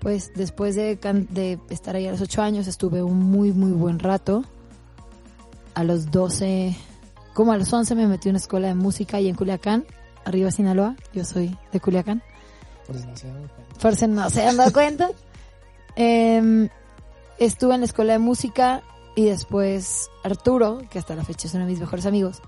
pues 0.00 0.32
después 0.34 0.74
de, 0.76 0.96
de 0.96 1.58
estar 1.70 1.96
ahí 1.96 2.06
a 2.06 2.12
los 2.12 2.20
8 2.20 2.42
años 2.42 2.66
estuve 2.66 3.02
un 3.02 3.18
muy 3.18 3.52
muy 3.52 3.72
buen 3.72 3.98
rato. 3.98 4.44
A 5.74 5.84
los 5.84 6.10
12, 6.10 6.76
como 7.34 7.52
a 7.52 7.56
los 7.56 7.72
11 7.72 7.94
me 7.94 8.06
metí 8.08 8.28
a 8.28 8.30
una 8.30 8.38
escuela 8.38 8.68
de 8.68 8.74
música 8.74 9.18
ahí 9.18 9.28
en 9.28 9.36
Culiacán, 9.36 9.84
arriba 10.24 10.50
Sinaloa. 10.50 10.96
Yo 11.12 11.24
soy 11.24 11.56
de 11.72 11.80
Culiacán 11.80 12.22
Por 12.86 12.96
si 12.98 13.06
no 13.06 13.16
se 13.16 13.28
dan 13.28 13.36
cuenta. 13.48 13.78
por 13.80 13.96
si 13.96 14.06
no 14.08 14.30
se 14.30 14.46
han 14.46 14.56
dado 14.56 14.72
cuenta. 14.72 15.10
Estuve 17.38 17.74
en 17.74 17.80
la 17.80 17.86
escuela 17.86 18.14
de 18.14 18.18
música 18.18 18.82
y 19.18 19.24
después 19.24 20.10
Arturo, 20.22 20.82
que 20.90 20.98
hasta 21.00 21.16
la 21.16 21.24
fecha 21.24 21.48
es 21.48 21.54
uno 21.54 21.64
de 21.64 21.70
mis 21.72 21.80
mejores 21.80 22.06
amigos, 22.06 22.40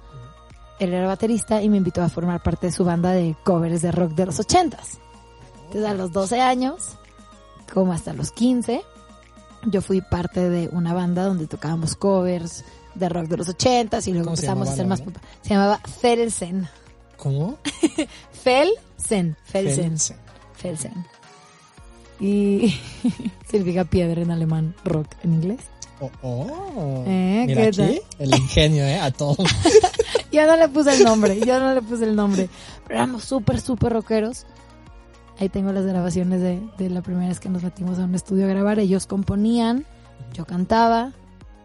él 0.79 0.95
era 0.95 1.07
baterista 1.09 1.61
y 1.63 1.69
me 1.69 1.79
invitó 1.79 2.01
a 2.03 2.09
formar 2.09 2.43
parte 2.43 2.67
de 2.69 2.73
su 2.73 2.85
banda 2.85 3.11
de 3.11 3.35
covers 3.45 3.83
de 3.83 3.91
rock 3.91 4.13
de 4.13 4.27
los 4.27 4.39
ochentas. 4.39 4.99
Entonces 5.67 5.85
a 5.91 5.95
los 5.95 6.13
12 6.13 6.41
años, 6.41 6.97
como 7.75 7.93
hasta 7.93 8.13
los 8.13 8.31
15, 8.31 8.83
yo 9.67 9.83
fui 9.83 10.01
parte 10.01 10.49
de 10.49 10.69
una 10.73 10.95
banda 10.95 11.25
donde 11.25 11.47
tocábamos 11.49 11.97
covers 11.97 12.65
de 12.95 13.09
rock 13.09 13.27
de 13.27 13.37
los 13.39 13.49
ochentas 13.49 14.07
y 14.07 14.13
luego 14.13 14.27
¿Cómo 14.27 14.37
se 14.37 14.47
empezamos 14.47 14.69
a 14.69 14.73
hacer 14.73 14.87
más... 14.87 15.01
popa- 15.03 15.21
Se 15.43 15.49
llamaba 15.51 15.79
Felsen. 16.01 16.69
¿Cómo? 17.17 17.59
Felsen. 18.33 19.37
Felsen. 19.45 19.99
Felsen. 19.99 20.17
Felsen. 20.55 21.07
Y 22.21 22.79
significa 23.51 23.85
piedra 23.85 24.23
en 24.23 24.31
alemán, 24.31 24.75
rock 24.85 25.09
en 25.25 25.35
inglés. 25.35 25.61
Oh, 26.01 26.11
oh. 26.23 27.05
Eh, 27.07 27.45
Mira 27.47 27.71
¿qué 27.71 27.83
aquí, 27.83 28.01
el 28.19 28.35
ingenio, 28.35 28.85
¿eh? 28.85 28.99
A 28.99 29.11
todo. 29.11 29.37
Yo 30.33 30.47
no 30.47 30.57
le 30.57 30.69
puse 30.69 30.97
el 30.97 31.05
nombre, 31.05 31.41
yo 31.41 31.59
no 31.59 31.75
le 31.75 31.83
puse 31.83 32.05
el 32.05 32.15
nombre. 32.15 32.49
Pero 32.87 33.01
éramos 33.01 33.25
súper, 33.25 33.61
súper 33.61 33.93
rockeros. 33.93 34.47
Ahí 35.41 35.49
tengo 35.49 35.73
las 35.73 35.85
grabaciones 35.85 36.41
de, 36.41 36.63
de 36.79 36.89
la 36.89 37.03
primera 37.03 37.29
vez 37.29 37.41
que 37.41 37.49
nos 37.49 37.65
metimos 37.65 37.99
a 37.99 38.05
un 38.05 38.15
estudio 38.15 38.45
a 38.45 38.49
grabar. 38.49 38.79
Ellos 38.79 39.09
componían, 39.09 39.87
yo 40.33 40.45
cantaba, 40.45 41.13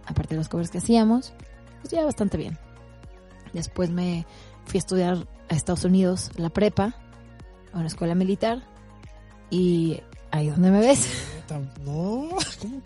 aparte 0.07 0.33
de 0.33 0.39
los 0.39 0.49
covers 0.49 0.71
que 0.71 0.79
hacíamos. 0.79 1.33
Pues 1.81 1.93
ya 1.93 2.03
bastante 2.03 2.37
bien. 2.37 2.57
Después 3.53 3.91
me 3.91 4.25
fui 4.65 4.77
a 4.77 4.79
estudiar 4.79 5.27
a 5.49 5.55
Estados 5.55 5.83
Unidos 5.83 6.31
la 6.35 6.49
prepa, 6.49 6.95
a 7.71 7.77
una 7.77 7.87
escuela 7.87 8.15
militar. 8.15 8.63
Y 9.51 10.01
ahí 10.31 10.49
donde 10.49 10.71
me 10.71 10.79
ves. 10.79 11.07
No, 11.85 12.29
¿cómo? 12.61 12.81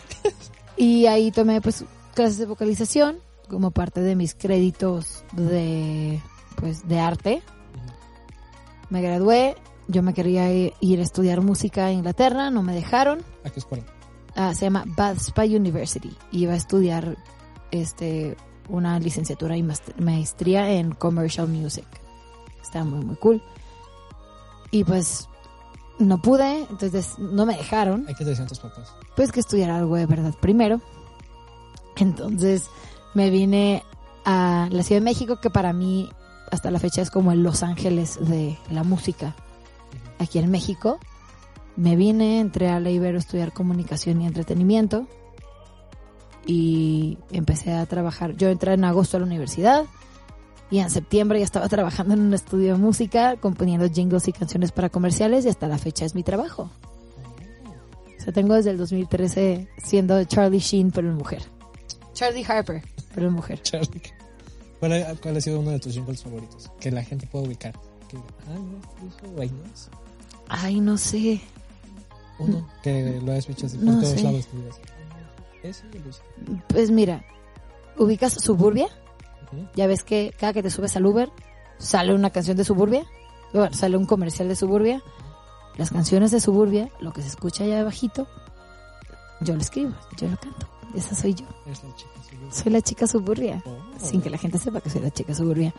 Y 0.80 1.08
ahí 1.08 1.30
tomé 1.30 1.60
pues 1.60 1.84
clases 2.16 2.38
de 2.38 2.46
vocalización 2.46 3.20
como 3.50 3.72
parte 3.72 4.02
de 4.02 4.16
mis 4.16 4.34
créditos 4.34 5.26
de 5.34 6.22
pues 6.56 6.88
de 6.88 7.00
arte. 7.00 7.44
Me 8.90 9.02
gradué, 9.02 9.56
yo 9.90 10.02
me 10.04 10.14
quería 10.14 10.50
ir 10.52 11.00
a 11.00 11.04
estudiar 11.04 11.42
música 11.42 11.88
a 11.88 11.92
Inglaterra, 11.92 12.50
no 12.50 12.64
me 12.64 12.74
dejaron. 12.74 13.20
¿A 13.44 13.50
qué 13.50 13.60
escuela? 13.60 13.84
Ah, 14.36 14.56
se 14.56 14.66
llama 14.66 14.86
Bath 14.88 15.18
Spa 15.18 15.44
University. 15.44 16.16
Iba 16.32 16.54
a 16.54 16.56
estudiar 16.56 17.18
este 17.72 18.38
una 18.70 19.00
licenciatura 19.00 19.58
y 19.58 19.64
maestría 19.98 20.72
en 20.72 20.92
commercial 20.92 21.50
music. 21.50 21.88
Está 22.62 22.86
muy 22.86 23.04
muy 23.04 23.16
cool. 23.18 23.44
Y 24.72 24.84
pues 24.84 25.29
no 26.00 26.22
pude, 26.22 26.66
entonces 26.70 27.20
no 27.20 27.46
me 27.46 27.56
dejaron 27.58 28.06
¿A 28.10 28.14
qué 28.14 28.24
te 28.24 28.32
decían 28.32 28.48
tus 28.48 28.60
papás? 28.60 28.94
pues 29.16 29.32
que 29.32 29.42
estudiara 29.42 29.78
algo 29.78 29.96
de 29.96 30.06
verdad 30.06 30.34
primero. 30.40 30.82
Entonces 31.98 32.70
me 33.14 33.30
vine 33.30 33.84
a 34.26 34.68
la 34.72 34.84
Ciudad 34.84 35.02
de 35.02 35.06
México, 35.06 35.40
que 35.42 35.50
para 35.50 35.74
mí 35.74 36.10
hasta 36.52 36.72
la 36.72 36.80
fecha 36.80 37.02
es 37.02 37.12
como 37.12 37.32
el 37.32 37.44
Los 37.44 37.64
Ángeles 37.64 38.18
de 38.22 38.58
la 38.72 38.84
música 38.84 39.36
aquí 40.20 40.40
en 40.40 40.50
México. 40.50 41.00
Me 41.76 41.96
vine, 41.96 42.40
entré 42.40 42.70
a 42.70 42.80
la 42.80 42.90
Ibero 42.90 43.18
a 43.18 43.20
estudiar 43.20 43.54
comunicación 43.54 44.22
y 44.22 44.28
entretenimiento 44.28 45.08
y 46.46 47.18
empecé 47.32 47.74
a 47.74 47.86
trabajar. 47.86 48.36
Yo 48.36 48.50
entré 48.50 48.74
en 48.74 48.84
agosto 48.86 49.18
a 49.18 49.20
la 49.20 49.26
universidad 49.26 49.86
y 50.72 50.80
en 50.80 50.90
septiembre 50.90 51.40
ya 51.40 51.46
estaba 51.46 51.68
trabajando 51.70 52.14
en 52.14 52.22
un 52.22 52.34
estudio 52.34 52.74
de 52.74 52.80
música, 52.80 53.38
componiendo 53.38 53.90
jingles 53.90 54.28
y 54.28 54.34
canciones 54.34 54.72
para 54.72 54.90
comerciales 54.90 55.46
y 55.46 55.50
hasta 55.50 55.68
la 55.68 55.78
fecha 55.78 56.06
es 56.06 56.16
mi 56.16 56.24
trabajo. 56.24 56.70
O 58.18 58.22
sea, 58.22 58.34
tengo 58.34 58.54
desde 58.56 58.72
el 58.72 58.78
2013 58.78 59.68
siendo 59.84 60.24
Charlie 60.26 60.60
Sheen, 60.60 60.92
pero 60.92 61.10
en 61.10 61.16
mujer. 61.16 61.44
Charlie 62.14 62.44
Harper, 62.46 62.84
pero 63.16 63.28
es 63.28 63.34
mujer. 63.34 63.62
Charlie. 63.62 64.02
¿Cuál 64.80 64.94
ha, 64.94 65.16
cuál 65.16 65.38
ha 65.38 65.42
sido 65.42 65.60
uno 65.60 65.72
de 65.72 65.80
tus 65.80 65.94
jingles 65.94 66.22
favoritos? 66.24 66.70
Que 66.80 66.92
la 66.92 67.04
gente 67.04 67.28
pueda 67.28 67.46
ubicar. 67.46 67.74
Que, 68.10 68.18
ah, 68.18 68.22
no. 68.56 69.42
Ay, 70.48 70.80
no 70.82 70.98
sé. 70.98 71.42
Uno 72.40 72.68
que 72.82 73.20
lo 73.24 73.34
has 73.34 73.46
visto 73.48 73.66
así 73.66 73.78
por 73.78 73.86
No 73.86 74.00
todos 74.00 74.10
sé. 74.10 74.24
lados. 74.24 74.48
Ese. 75.64 75.84
Pues 76.70 76.90
mira, 76.92 77.24
ubicas 77.98 78.34
Suburbia. 78.34 78.88
Ya 79.76 79.88
ves 79.88 80.04
que 80.04 80.34
cada 80.40 80.54
que 80.54 80.64
te 80.64 80.70
subes 80.70 80.96
al 80.96 81.06
Uber 81.06 81.30
sale 81.78 82.14
una 82.14 82.30
canción 82.30 82.58
de 82.58 82.64
Suburbia. 82.64 83.06
Bueno, 83.54 83.74
sale 83.74 83.98
un 83.98 84.06
comercial 84.06 84.48
de 84.48 84.56
Suburbia. 84.56 85.02
Las 85.78 85.92
canciones 85.92 86.32
de 86.32 86.40
Suburbia, 86.40 86.90
lo 87.00 87.14
que 87.14 87.22
se 87.22 87.30
escucha 87.30 87.64
allá 87.64 87.84
bajito, 87.84 88.28
yo 89.42 89.56
lo 89.56 89.62
escribo, 89.62 89.94
yo 90.18 90.28
lo 90.28 90.38
canto. 90.38 90.68
Esa 90.96 91.16
soy 91.16 91.34
yo. 91.36 91.46
Es 91.68 91.84
la 91.84 91.96
chica. 91.96 92.10
sí, 92.30 92.36
yo- 92.42 92.52
Soy 92.52 92.72
la 92.72 92.82
chica 92.82 93.08
Suburbia. 93.08 93.64
Oh. 93.66 93.78
sin 94.06 94.22
que 94.22 94.30
la 94.30 94.38
gente 94.38 94.58
sepa 94.58 94.82
que 94.82 94.90
soy 94.90 95.02
la 95.02 95.12
chica 95.12 95.34
suburbia. 95.36 95.74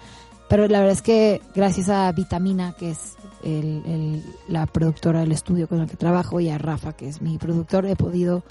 Pero 0.49 0.67
la 0.69 0.79
verdad 0.81 0.93
es 0.95 1.03
que 1.03 1.41
gracias 1.55 1.89
a 1.89 2.11
Vitamina, 2.13 2.75
que 2.79 2.91
es 2.91 3.17
el, 3.43 3.83
el- 3.87 4.25
la 4.49 4.67
productora 4.67 5.21
del 5.21 5.33
estudio 5.33 5.69
con 5.69 5.81
el 5.81 5.89
que 5.89 5.97
trabajo, 5.97 6.41
y 6.41 6.49
a 6.49 6.59
Rafa, 6.59 6.93
que 6.95 7.09
es 7.09 7.21
mi 7.23 7.39
productor, 7.39 7.87
he 7.87 7.97
podido, 7.97 8.43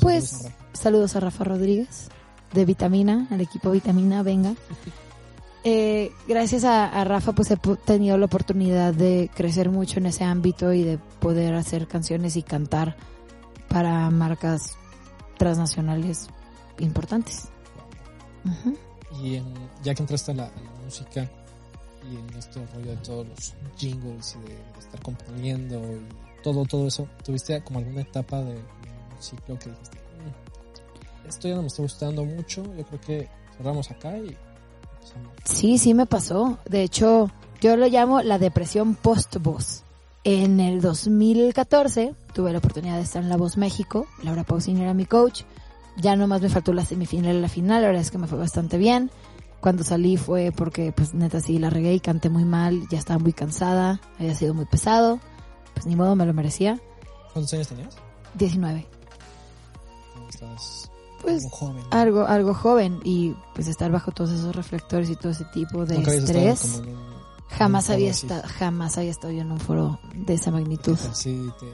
pues, 0.00 0.46
a 0.46 0.76
saludos 0.76 1.16
a 1.16 1.20
Rafa 1.20 1.44
Rodríguez 1.44 2.08
de 2.52 2.64
Vitamina, 2.64 3.26
al 3.30 3.40
equipo 3.40 3.70
Vitamina, 3.70 4.22
venga. 4.22 4.54
Eh, 5.64 6.12
gracias 6.28 6.62
a, 6.64 6.86
a 6.86 7.04
Rafa, 7.04 7.32
pues 7.32 7.50
he 7.50 7.56
tenido 7.56 8.16
la 8.16 8.26
oportunidad 8.26 8.94
de 8.94 9.28
crecer 9.34 9.70
mucho 9.70 9.98
en 9.98 10.06
ese 10.06 10.22
ámbito 10.24 10.72
y 10.72 10.84
de 10.84 10.98
poder 10.98 11.54
hacer 11.54 11.88
canciones 11.88 12.36
y 12.36 12.42
cantar 12.42 12.96
para 13.68 14.08
marcas 14.08 14.76
transnacionales 15.36 16.28
importantes. 16.78 17.48
Y 19.22 19.34
en- 19.34 19.52
ya 19.82 19.94
que 19.94 20.02
entraste 20.04 20.30
a 20.30 20.34
la, 20.36 20.44
a 20.44 20.60
la 20.60 20.70
música 20.84 21.28
y 22.10 22.16
en 22.16 22.38
este 22.38 22.64
rollo 22.74 22.90
de 22.92 22.96
todos 22.98 23.26
los 23.28 23.54
jingles 23.76 24.36
y 24.40 24.48
de, 24.48 24.54
de 24.54 24.78
estar 24.78 25.02
componiendo 25.02 25.76
y 25.76 26.42
todo, 26.42 26.64
todo 26.64 26.86
eso, 26.86 27.08
¿tuviste 27.24 27.60
como 27.62 27.80
alguna 27.80 28.02
etapa 28.02 28.38
de, 28.42 28.54
de 28.54 28.60
un 28.60 29.20
ciclo 29.22 29.58
que 29.58 29.70
dijiste, 29.70 29.98
"Mm, 29.98 30.07
esto 31.26 31.48
ya 31.48 31.56
no 31.56 31.62
me 31.62 31.68
está 31.68 31.82
gustando 31.82 32.24
mucho, 32.24 32.62
yo 32.76 32.84
creo 32.84 33.00
que 33.00 33.28
cerramos 33.56 33.90
acá 33.90 34.16
y 34.18 34.36
empezamos"? 34.96 35.32
Sí, 35.44 35.78
sí 35.78 35.94
me 35.94 36.06
pasó. 36.06 36.58
De 36.68 36.82
hecho, 36.82 37.30
yo 37.60 37.76
lo 37.76 37.86
llamo 37.88 38.22
la 38.22 38.38
depresión 38.38 38.94
post-voz. 38.94 39.82
En 40.24 40.60
el 40.60 40.80
2014 40.80 42.14
tuve 42.34 42.52
la 42.52 42.58
oportunidad 42.58 42.96
de 42.96 43.02
estar 43.02 43.22
en 43.22 43.28
La 43.28 43.36
Voz 43.36 43.56
México. 43.56 44.06
Laura 44.22 44.44
Pausini 44.44 44.82
era 44.82 44.94
mi 44.94 45.06
coach. 45.06 45.42
Ya 45.96 46.16
nomás 46.16 46.42
me 46.42 46.48
faltó 46.48 46.72
la 46.72 46.84
semifinal 46.84 47.36
y 47.36 47.40
la 47.40 47.48
final. 47.48 47.82
La 47.82 47.88
verdad 47.88 48.02
es 48.02 48.10
que 48.10 48.18
me 48.18 48.26
fue 48.26 48.38
bastante 48.38 48.78
bien. 48.78 49.10
Cuando 49.60 49.82
salí 49.82 50.16
fue 50.16 50.52
porque, 50.52 50.92
pues 50.92 51.14
neta, 51.14 51.40
sí 51.40 51.58
la 51.58 51.70
regué 51.70 51.94
y 51.94 52.00
canté 52.00 52.28
muy 52.28 52.44
mal. 52.44 52.82
Ya 52.90 52.98
estaba 52.98 53.18
muy 53.18 53.32
cansada. 53.32 54.00
Había 54.18 54.34
sido 54.34 54.54
muy 54.54 54.66
pesado. 54.66 55.18
Pues 55.74 55.86
ni 55.86 55.96
modo, 55.96 56.14
me 56.14 56.26
lo 56.26 56.34
merecía. 56.34 56.78
¿Cuántos 57.32 57.54
años 57.54 57.68
tenías? 57.68 57.96
19. 58.34 58.86
Estabas 60.28 60.90
Pues 61.22 61.42
como 61.44 61.50
joven. 61.56 61.84
algo, 61.90 62.26
algo 62.26 62.54
joven. 62.54 63.00
Y 63.04 63.34
pues 63.54 63.66
estar 63.68 63.90
bajo 63.90 64.12
todos 64.12 64.30
esos 64.30 64.54
reflectores 64.54 65.10
y 65.10 65.16
todo 65.16 65.32
ese 65.32 65.44
tipo 65.46 65.84
de 65.86 66.00
estrés. 66.00 66.76
en 66.78 67.08
Jamás 67.50 67.88
había 67.88 68.10
estado, 68.10 68.42
jamás 68.58 68.98
había 68.98 69.10
estado 69.10 69.32
yo 69.32 69.40
en 69.40 69.50
un 69.50 69.58
foro 69.58 69.98
de 70.14 70.34
esa 70.34 70.50
magnitud. 70.50 70.98
Sí, 71.14 71.50
te, 71.58 71.66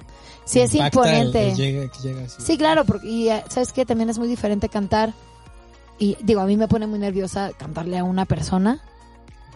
Sí, 0.45 0.61
es 0.61 0.73
impacta 0.75 1.01
el- 1.11 1.27
imponente. 1.27 1.51
el 1.51 1.57
llega- 1.57 1.91
que 1.91 1.99
llega 2.01 2.25
así. 2.27 2.37
Sí, 2.41 2.57
claro, 2.57 2.85
porque 2.85 3.09
y 3.09 3.29
eh, 3.29 3.43
sabes 3.49 3.73
que 3.73 3.85
también 3.85 4.09
es 4.09 4.19
muy 4.19 4.29
diferente 4.29 4.69
cantar 4.69 5.13
y 5.99 6.17
digo, 6.23 6.41
a 6.43 6.47
mí 6.47 6.57
me 6.57 6.69
pone 6.69 6.87
muy 6.87 6.99
nerviosa 7.01 7.51
cantarle 7.59 7.99
a 7.99 8.05
una 8.05 8.25
persona. 8.25 8.81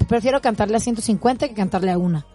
Prefiero 0.09 0.41
cantarle 0.41 0.77
a 0.77 0.81
150 0.81 1.49
que 1.49 1.55
cantarle 1.55 1.93
a 1.93 1.99
una. 1.99 2.27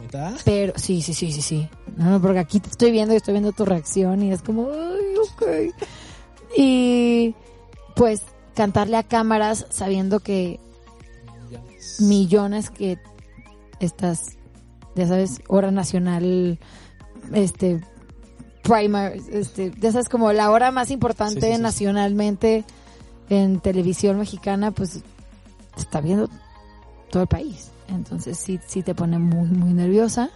¿Neta? 0.00 0.32
Pero 0.44 0.72
sí, 0.76 1.02
sí, 1.02 1.12
sí, 1.12 1.30
sí, 1.32 1.42
sí. 1.42 1.68
No, 1.96 2.10
no, 2.10 2.22
porque 2.22 2.38
aquí 2.38 2.60
te 2.60 2.70
estoy 2.70 2.92
viendo 2.92 3.12
y 3.14 3.16
estoy 3.18 3.32
viendo 3.32 3.52
tu 3.52 3.64
reacción 3.66 4.22
y 4.22 4.32
es 4.32 4.40
como, 4.42 4.68
ay, 4.70 5.16
ok. 5.34 5.74
Y 6.56 7.34
pues 7.94 8.22
cantarle 8.54 8.96
a 8.96 9.02
cámaras 9.02 9.66
sabiendo 9.70 10.20
que 10.20 10.60
Millones. 11.48 12.00
millones 12.00 12.70
que 12.70 12.98
estas, 13.80 14.36
ya 14.94 15.06
sabes, 15.06 15.40
hora 15.48 15.70
nacional, 15.70 16.58
este, 17.32 17.80
primer, 18.62 19.20
este, 19.30 19.72
ya 19.78 19.92
sabes, 19.92 20.08
como 20.08 20.32
la 20.32 20.50
hora 20.50 20.70
más 20.70 20.90
importante 20.90 21.40
Sí, 21.40 21.46
sí, 21.46 21.50
sí, 21.50 21.56
sí. 21.56 21.62
nacionalmente 21.62 22.64
en 23.30 23.60
televisión 23.60 24.18
mexicana, 24.18 24.70
pues 24.70 25.02
está 25.76 26.00
viendo 26.00 26.28
todo 27.10 27.22
el 27.22 27.28
país. 27.28 27.70
Entonces 27.88 28.36
sí, 28.38 28.60
sí 28.66 28.82
te 28.82 28.94
pone 28.94 29.18
muy, 29.18 29.48
muy 29.48 29.72
nerviosa. 29.72 30.30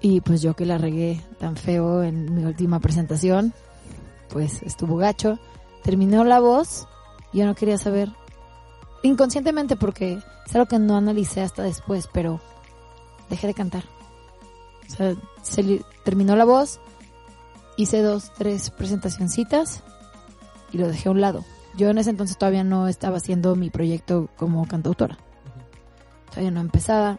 Y 0.00 0.20
pues 0.22 0.40
yo 0.40 0.54
que 0.54 0.64
la 0.64 0.78
regué 0.78 1.20
tan 1.38 1.56
feo 1.56 2.02
en 2.02 2.34
mi 2.34 2.44
última 2.44 2.80
presentación, 2.80 3.52
pues 4.32 4.62
estuvo 4.62 4.96
gacho. 4.96 5.38
Terminó 5.82 6.24
la 6.24 6.40
voz, 6.40 6.86
yo 7.32 7.46
no 7.46 7.54
quería 7.54 7.78
saber 7.78 8.10
inconscientemente 9.02 9.76
porque 9.76 10.18
es 10.46 10.54
algo 10.54 10.66
que 10.66 10.78
no 10.78 10.96
analicé 10.96 11.40
hasta 11.42 11.62
después, 11.62 12.08
pero 12.12 12.40
dejé 13.28 13.46
de 13.46 13.54
cantar. 13.54 13.84
O 14.88 14.96
sea, 14.96 15.14
se 15.42 15.82
terminó 16.04 16.36
la 16.36 16.44
voz, 16.44 16.80
hice 17.76 18.02
dos, 18.02 18.32
tres 18.36 18.70
presentacioncitas 18.70 19.82
y 20.72 20.78
lo 20.78 20.88
dejé 20.88 21.08
a 21.08 21.12
un 21.12 21.20
lado. 21.20 21.44
Yo 21.76 21.88
en 21.88 21.98
ese 21.98 22.10
entonces 22.10 22.36
todavía 22.36 22.64
no 22.64 22.88
estaba 22.88 23.18
haciendo 23.18 23.54
mi 23.54 23.70
proyecto 23.70 24.28
como 24.36 24.66
cantautora. 24.66 25.18
Todavía 26.30 26.50
no 26.50 26.60
empezaba. 26.60 27.18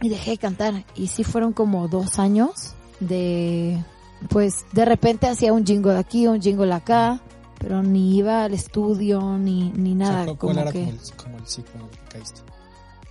Y 0.00 0.08
dejé 0.08 0.32
de 0.32 0.38
cantar. 0.38 0.84
Y 0.94 1.08
sí 1.08 1.24
fueron 1.24 1.52
como 1.52 1.88
dos 1.88 2.18
años 2.18 2.74
de... 3.00 3.82
Pues 4.28 4.64
de 4.72 4.84
repente 4.84 5.26
hacía 5.28 5.52
un 5.52 5.64
jingle 5.66 5.96
aquí, 5.96 6.26
un 6.26 6.40
jingle 6.40 6.72
acá, 6.72 7.20
pero 7.58 7.82
ni 7.82 8.16
iba 8.16 8.44
al 8.44 8.54
estudio, 8.54 9.36
ni, 9.38 9.70
ni 9.70 9.94
O 9.94 9.96
sea, 9.98 10.10
nada. 10.10 10.24
¿cuál- 10.24 10.38
como 10.38 10.52
¿Cuál 10.54 10.58
era 10.62 10.72
que, 10.72 10.80
como 10.80 10.90
el, 10.92 11.16
como 11.16 11.36
el 11.38 11.46
ciclo 11.46 11.90
que 12.08 12.18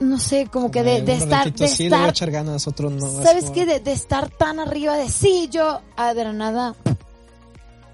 no 0.06 0.18
sé, 0.18 0.48
como 0.48 0.72
que 0.72 0.82
de, 0.82 0.98
estar, 1.14 1.46
ratito 1.46 1.64
de 1.64 1.70
sí, 1.70 1.84
le 1.84 1.90
voy 1.90 1.94
a 1.94 2.00
estar, 2.00 2.10
echar 2.10 2.32
ganas, 2.32 2.68
otro 2.68 2.90
no. 2.90 3.06
es 3.06 3.24
¿sabes 3.24 3.44
como- 3.44 3.54
qué? 3.56 3.66
De, 3.68 3.80
de 3.82 3.92
estar 3.92 4.30
tan 4.30 4.60
arriba 4.60 4.98
de 4.98 5.08
sí, 5.10 5.48
yo, 5.52 5.80
ah, 5.96 6.16
de 6.16 6.24
la 6.24 6.34
nada, 6.34 6.74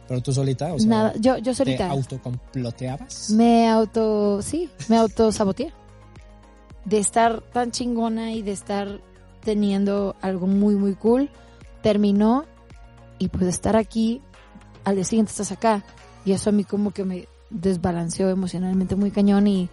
Pero 0.08 0.22
tú 0.22 0.32
solita, 0.32 0.74
o 0.74 0.80
sea, 0.80 0.88
nada, 0.88 1.14
yo, 1.20 1.36
yo 1.38 1.52
¿te 1.52 1.56
solita. 1.56 1.90
autocomploteabas? 1.92 3.32
Me 3.32 3.68
auto, 3.68 4.42
sí, 4.42 4.70
me 4.88 4.96
auto 4.98 5.34
saboteé. 5.34 5.74
De 6.86 6.98
estar 7.00 7.42
tan 7.42 7.72
chingona 7.72 8.32
y 8.32 8.42
de 8.42 8.54
estar 8.54 9.02
teniendo 9.44 10.16
algo 10.22 10.48
muy, 10.48 10.76
muy 10.76 10.96
cool, 10.96 11.30
terminó 11.82 12.46
y 13.20 13.30
pues 13.30 13.48
estar 13.48 13.76
aquí, 13.76 14.22
al 14.84 14.96
día 14.96 15.04
siguiente 15.04 15.32
estás 15.32 15.52
acá. 15.52 15.84
Y 16.26 16.32
eso 16.34 16.50
a 16.50 16.54
mí 16.54 16.64
como 16.64 16.92
que 16.92 17.06
me 17.06 17.28
desbalanceó 17.50 18.30
emocionalmente 18.30 18.96
muy 18.96 19.12
cañón 19.12 19.48
y 19.48 19.70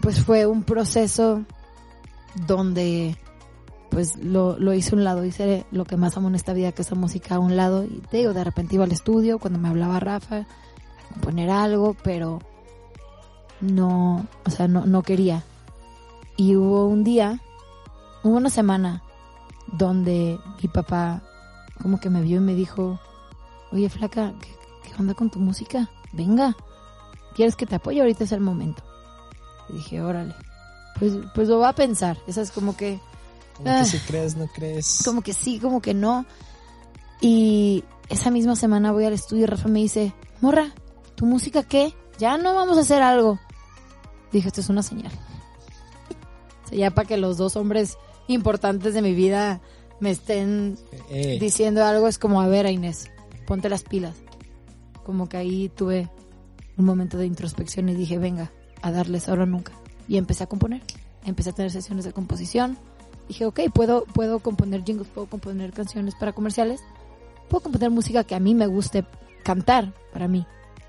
pues 0.00 0.20
fue 0.20 0.46
un 0.46 0.62
proceso 0.62 1.42
donde 2.46 3.16
pues 3.90 4.16
lo, 4.16 4.58
lo 4.58 4.74
hice 4.74 4.94
a 4.94 4.98
un 4.98 5.04
lado, 5.04 5.24
hice 5.24 5.64
lo 5.70 5.84
que 5.84 5.96
más 5.96 6.16
amo 6.16 6.28
en 6.28 6.34
esta 6.34 6.52
vida 6.52 6.72
que 6.72 6.82
es 6.82 6.90
la 6.90 6.96
música 6.96 7.36
a 7.36 7.38
un 7.38 7.56
lado 7.56 7.84
y 7.84 8.02
te 8.10 8.18
digo, 8.18 8.34
de 8.34 8.44
repente 8.44 8.74
iba 8.74 8.84
al 8.84 8.92
estudio 8.92 9.38
cuando 9.38 9.58
me 9.58 9.68
hablaba 9.68 10.00
Rafa 10.00 10.38
a 10.38 10.46
componer 11.14 11.50
algo, 11.50 11.96
pero 12.02 12.40
no, 13.60 14.26
o 14.44 14.50
sea, 14.50 14.68
no, 14.68 14.86
no 14.86 15.02
quería. 15.02 15.44
Y 16.36 16.56
hubo 16.56 16.86
un 16.86 17.04
día, 17.04 17.40
hubo 18.22 18.36
una 18.36 18.50
semana 18.50 19.02
donde 19.72 20.38
mi 20.62 20.68
papá 20.68 21.22
como 21.82 22.00
que 22.00 22.10
me 22.10 22.22
vio 22.22 22.38
y 22.38 22.40
me 22.40 22.54
dijo, 22.54 22.98
oye 23.72 23.88
flaca, 23.88 24.32
¿qué, 24.40 24.48
qué 24.84 24.94
onda 25.00 25.14
con 25.14 25.30
tu 25.30 25.38
música? 25.38 25.90
Venga, 26.12 26.56
¿quieres 27.34 27.56
que 27.56 27.66
te 27.66 27.74
apoye? 27.76 28.00
Ahorita 28.00 28.24
es 28.24 28.32
el 28.32 28.40
momento. 28.40 28.82
Y 29.68 29.74
dije, 29.74 30.00
órale, 30.02 30.34
pues, 30.98 31.12
pues 31.34 31.48
lo 31.48 31.58
va 31.58 31.70
a 31.70 31.74
pensar. 31.74 32.18
Esa 32.26 32.40
es 32.42 32.50
como 32.50 32.76
que, 32.76 33.00
Como 33.56 33.70
Ah. 33.70 33.78
que 33.80 33.84
si 33.86 33.98
crees, 33.98 34.36
no 34.36 34.46
crees. 34.48 35.00
como 35.04 35.22
que 35.22 35.32
sí, 35.32 35.58
como 35.58 35.80
que 35.80 35.94
no. 35.94 36.24
Y 37.20 37.84
esa 38.08 38.30
misma 38.30 38.54
semana 38.56 38.92
voy 38.92 39.04
al 39.04 39.12
estudio 39.14 39.44
y 39.44 39.46
Rafa 39.46 39.68
me 39.68 39.80
dice, 39.80 40.14
morra, 40.40 40.72
¿tu 41.14 41.26
música 41.26 41.62
qué? 41.62 41.94
Ya 42.18 42.36
no 42.38 42.54
vamos 42.54 42.76
a 42.78 42.82
hacer 42.82 43.02
algo. 43.02 43.38
Dije, 44.32 44.48
esto 44.48 44.60
es 44.60 44.68
una 44.68 44.82
señal. 44.82 45.12
O 46.64 46.68
sea, 46.68 46.78
ya 46.78 46.90
para 46.90 47.06
que 47.06 47.16
los 47.16 47.36
dos 47.36 47.54
hombres 47.56 47.96
importantes 48.26 48.92
de 48.92 49.00
mi 49.00 49.14
vida 49.14 49.60
me 50.00 50.10
estén 50.10 50.78
Eh, 51.10 51.38
diciendo 51.40 51.84
algo 51.84 52.08
es 52.08 52.18
como, 52.18 52.40
a 52.40 52.48
ver, 52.48 52.66
Inés, 52.66 53.10
ponte 53.46 53.68
las 53.68 53.82
pilas. 53.82 54.14
Como 55.04 55.28
que 55.28 55.36
ahí 55.36 55.68
tuve 55.68 56.10
un 56.76 56.84
momento 56.84 57.16
de 57.16 57.26
introspección 57.26 57.88
y 57.88 57.94
dije, 57.94 58.18
venga, 58.18 58.50
a 58.82 58.90
darles 58.90 59.28
ahora 59.28 59.46
nunca. 59.46 59.72
Y 60.08 60.16
empecé 60.16 60.44
a 60.44 60.46
componer. 60.46 60.82
Empecé 61.24 61.50
a 61.50 61.52
tener 61.52 61.70
sesiones 61.70 62.04
de 62.04 62.12
composición. 62.12 62.76
Dije, 63.28 63.46
ok, 63.46 63.60
puedo, 63.72 64.04
puedo 64.04 64.40
componer 64.40 64.84
jingles, 64.84 65.08
puedo 65.08 65.26
componer 65.28 65.72
canciones 65.72 66.14
para 66.14 66.32
comerciales. 66.32 66.80
Puedo 67.48 67.62
componer 67.62 67.90
música 67.90 68.24
que 68.24 68.34
a 68.34 68.40
mí 68.40 68.54
me 68.54 68.66
guste 68.66 69.04
cantar 69.42 69.94
para 70.12 70.28
mí. 70.28 70.46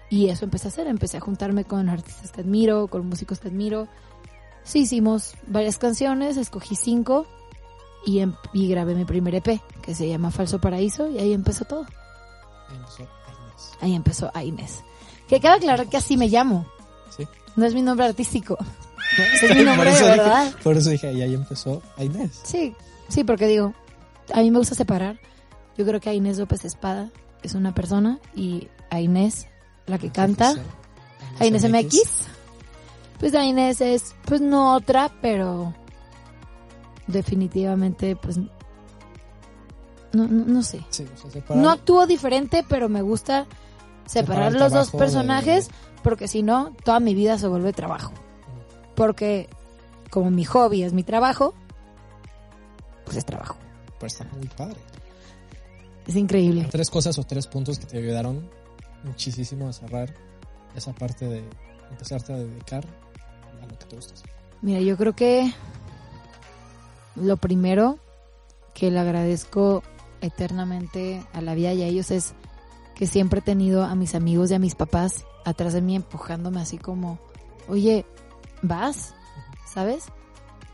Y 0.09 0.29
eso 0.29 0.45
empecé 0.45 0.67
a 0.67 0.71
hacer, 0.71 0.87
empecé 0.87 1.17
a 1.17 1.19
juntarme 1.19 1.65
con 1.65 1.89
artistas 1.89 2.31
que 2.31 2.41
admiro, 2.41 2.87
con 2.87 3.07
músicos 3.07 3.39
que 3.39 3.49
admiro. 3.49 3.87
Sí, 4.63 4.79
hicimos 4.79 5.33
varias 5.47 5.77
canciones, 5.77 6.37
escogí 6.37 6.75
cinco 6.75 7.27
y, 8.07 8.19
em- 8.21 8.33
y 8.53 8.67
grabé 8.69 8.95
mi 8.95 9.05
primer 9.05 9.35
EP, 9.35 9.61
que 9.81 9.93
se 9.93 10.07
llama 10.07 10.31
Falso 10.31 10.59
Paraíso, 10.59 11.09
y 11.09 11.19
ahí 11.19 11.33
empezó 11.33 11.65
todo. 11.65 11.85
Ahí 12.69 12.75
empezó 12.77 13.01
Inés. 13.03 13.71
Ahí 13.81 13.95
empezó 13.95 14.31
a 14.33 14.43
Inés. 14.43 14.83
Que 15.27 15.39
cabe 15.39 15.57
aclarar 15.57 15.87
que 15.87 15.97
así 15.97 16.15
me 16.17 16.27
llamo, 16.29 16.65
Sí. 17.15 17.27
no 17.55 17.65
es 17.65 17.73
mi 17.73 17.81
nombre 17.81 18.05
artístico. 18.05 18.57
Es 19.41 19.55
mi 19.55 19.63
nombre 19.63 19.89
Por 19.91 19.99
de 19.99 20.05
dije- 20.05 20.17
verdad. 20.17 20.53
por 20.63 20.77
eso 20.77 20.89
dije, 20.89 21.11
y 21.13 21.21
ahí 21.21 21.33
empezó 21.33 21.81
Inés. 21.97 22.39
Sí, 22.43 22.75
sí, 23.07 23.23
porque 23.23 23.47
digo, 23.47 23.73
a 24.33 24.41
mí 24.41 24.51
me 24.51 24.57
gusta 24.59 24.75
separar. 24.75 25.19
Yo 25.77 25.85
creo 25.85 25.99
que 26.01 26.09
a 26.09 26.13
Inés 26.13 26.37
López 26.37 26.65
Espada 26.65 27.09
es 27.41 27.53
una 27.55 27.73
persona 27.73 28.19
y 28.35 28.67
a 28.89 28.99
Inés, 28.99 29.47
la 29.85 29.97
que 29.97 30.11
canta, 30.11 30.55
a 31.39 31.45
Inés 31.45 31.63
MX, 31.63 32.01
pues 33.19 33.33
a 33.33 33.43
Inés 33.45 33.79
es, 33.81 34.13
pues 34.25 34.41
no 34.41 34.75
otra, 34.75 35.09
pero 35.21 35.73
definitivamente, 37.07 38.15
pues, 38.15 38.37
no, 38.37 38.47
no, 40.13 40.27
no 40.27 40.63
sé. 40.63 40.85
Sí, 40.89 41.05
o 41.13 41.17
sea, 41.17 41.31
separar- 41.31 41.61
No 41.63 41.69
actúo 41.69 42.05
diferente, 42.07 42.63
pero 42.67 42.89
me 42.89 43.01
gusta 43.01 43.45
separar 44.05 44.53
los 44.53 44.71
dos 44.71 44.91
personajes 44.91 45.67
de- 45.67 45.73
porque 46.03 46.27
si 46.27 46.43
no, 46.43 46.73
toda 46.83 46.99
mi 46.99 47.13
vida 47.13 47.37
se 47.37 47.47
vuelve 47.47 47.73
trabajo. 47.73 48.13
Porque 48.95 49.49
como 50.09 50.31
mi 50.31 50.45
hobby 50.45 50.83
es 50.83 50.93
mi 50.93 51.03
trabajo, 51.03 51.53
pues 53.05 53.17
es 53.17 53.25
trabajo. 53.25 53.57
Pero 53.99 54.07
está 54.07 54.23
muy 54.35 54.47
padre. 54.47 54.77
Es 56.07 56.15
increíble. 56.15 56.67
Tres 56.71 56.89
cosas 56.89 57.17
o 57.19 57.23
tres 57.23 57.47
puntos 57.47 57.77
que 57.79 57.85
te 57.85 57.97
ayudaron 57.97 58.49
muchísimo 59.03 59.67
a 59.67 59.73
cerrar 59.73 60.13
esa 60.75 60.93
parte 60.93 61.27
de 61.27 61.43
empezarte 61.91 62.33
a 62.33 62.37
dedicar 62.37 62.85
a 63.61 63.65
lo 63.65 63.77
que 63.77 63.85
te 63.85 63.95
gusta. 63.95 64.13
Mira, 64.61 64.79
yo 64.79 64.95
creo 64.97 65.13
que 65.13 65.51
lo 67.17 67.37
primero 67.37 67.97
que 68.73 68.91
le 68.91 68.99
agradezco 68.99 69.83
eternamente 70.21 71.23
a 71.33 71.41
la 71.41 71.55
vida 71.55 71.73
y 71.73 71.83
a 71.83 71.87
ellos 71.87 72.11
es 72.11 72.33
que 72.95 73.07
siempre 73.07 73.39
he 73.39 73.43
tenido 73.43 73.83
a 73.83 73.95
mis 73.95 74.15
amigos 74.15 74.51
y 74.51 74.55
a 74.55 74.59
mis 74.59 74.75
papás 74.75 75.25
atrás 75.45 75.73
de 75.73 75.81
mí 75.81 75.95
empujándome 75.95 76.61
así 76.61 76.77
como, 76.77 77.19
oye, 77.67 78.05
¿vas? 78.61 79.13
¿Sabes? 79.71 80.05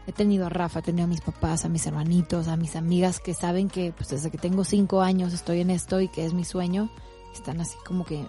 He 0.07 0.11
tenido 0.11 0.45
a 0.45 0.49
Rafa, 0.49 0.79
he 0.79 0.83
tenido 0.83 1.05
a 1.05 1.09
mis 1.09 1.21
papás, 1.21 1.65
a 1.65 1.69
mis 1.69 1.85
hermanitos, 1.85 2.47
a 2.47 2.57
mis 2.57 2.75
amigas 2.75 3.19
que 3.19 3.33
saben 3.33 3.69
que 3.69 3.93
pues 3.93 4.09
desde 4.09 4.31
que 4.31 4.37
tengo 4.37 4.63
cinco 4.63 5.01
años 5.01 5.33
estoy 5.33 5.61
en 5.61 5.69
esto 5.69 6.01
y 6.01 6.09
que 6.09 6.25
es 6.25 6.33
mi 6.33 6.43
sueño, 6.43 6.89
están 7.33 7.61
así 7.61 7.77
como 7.85 8.05
que 8.05 8.25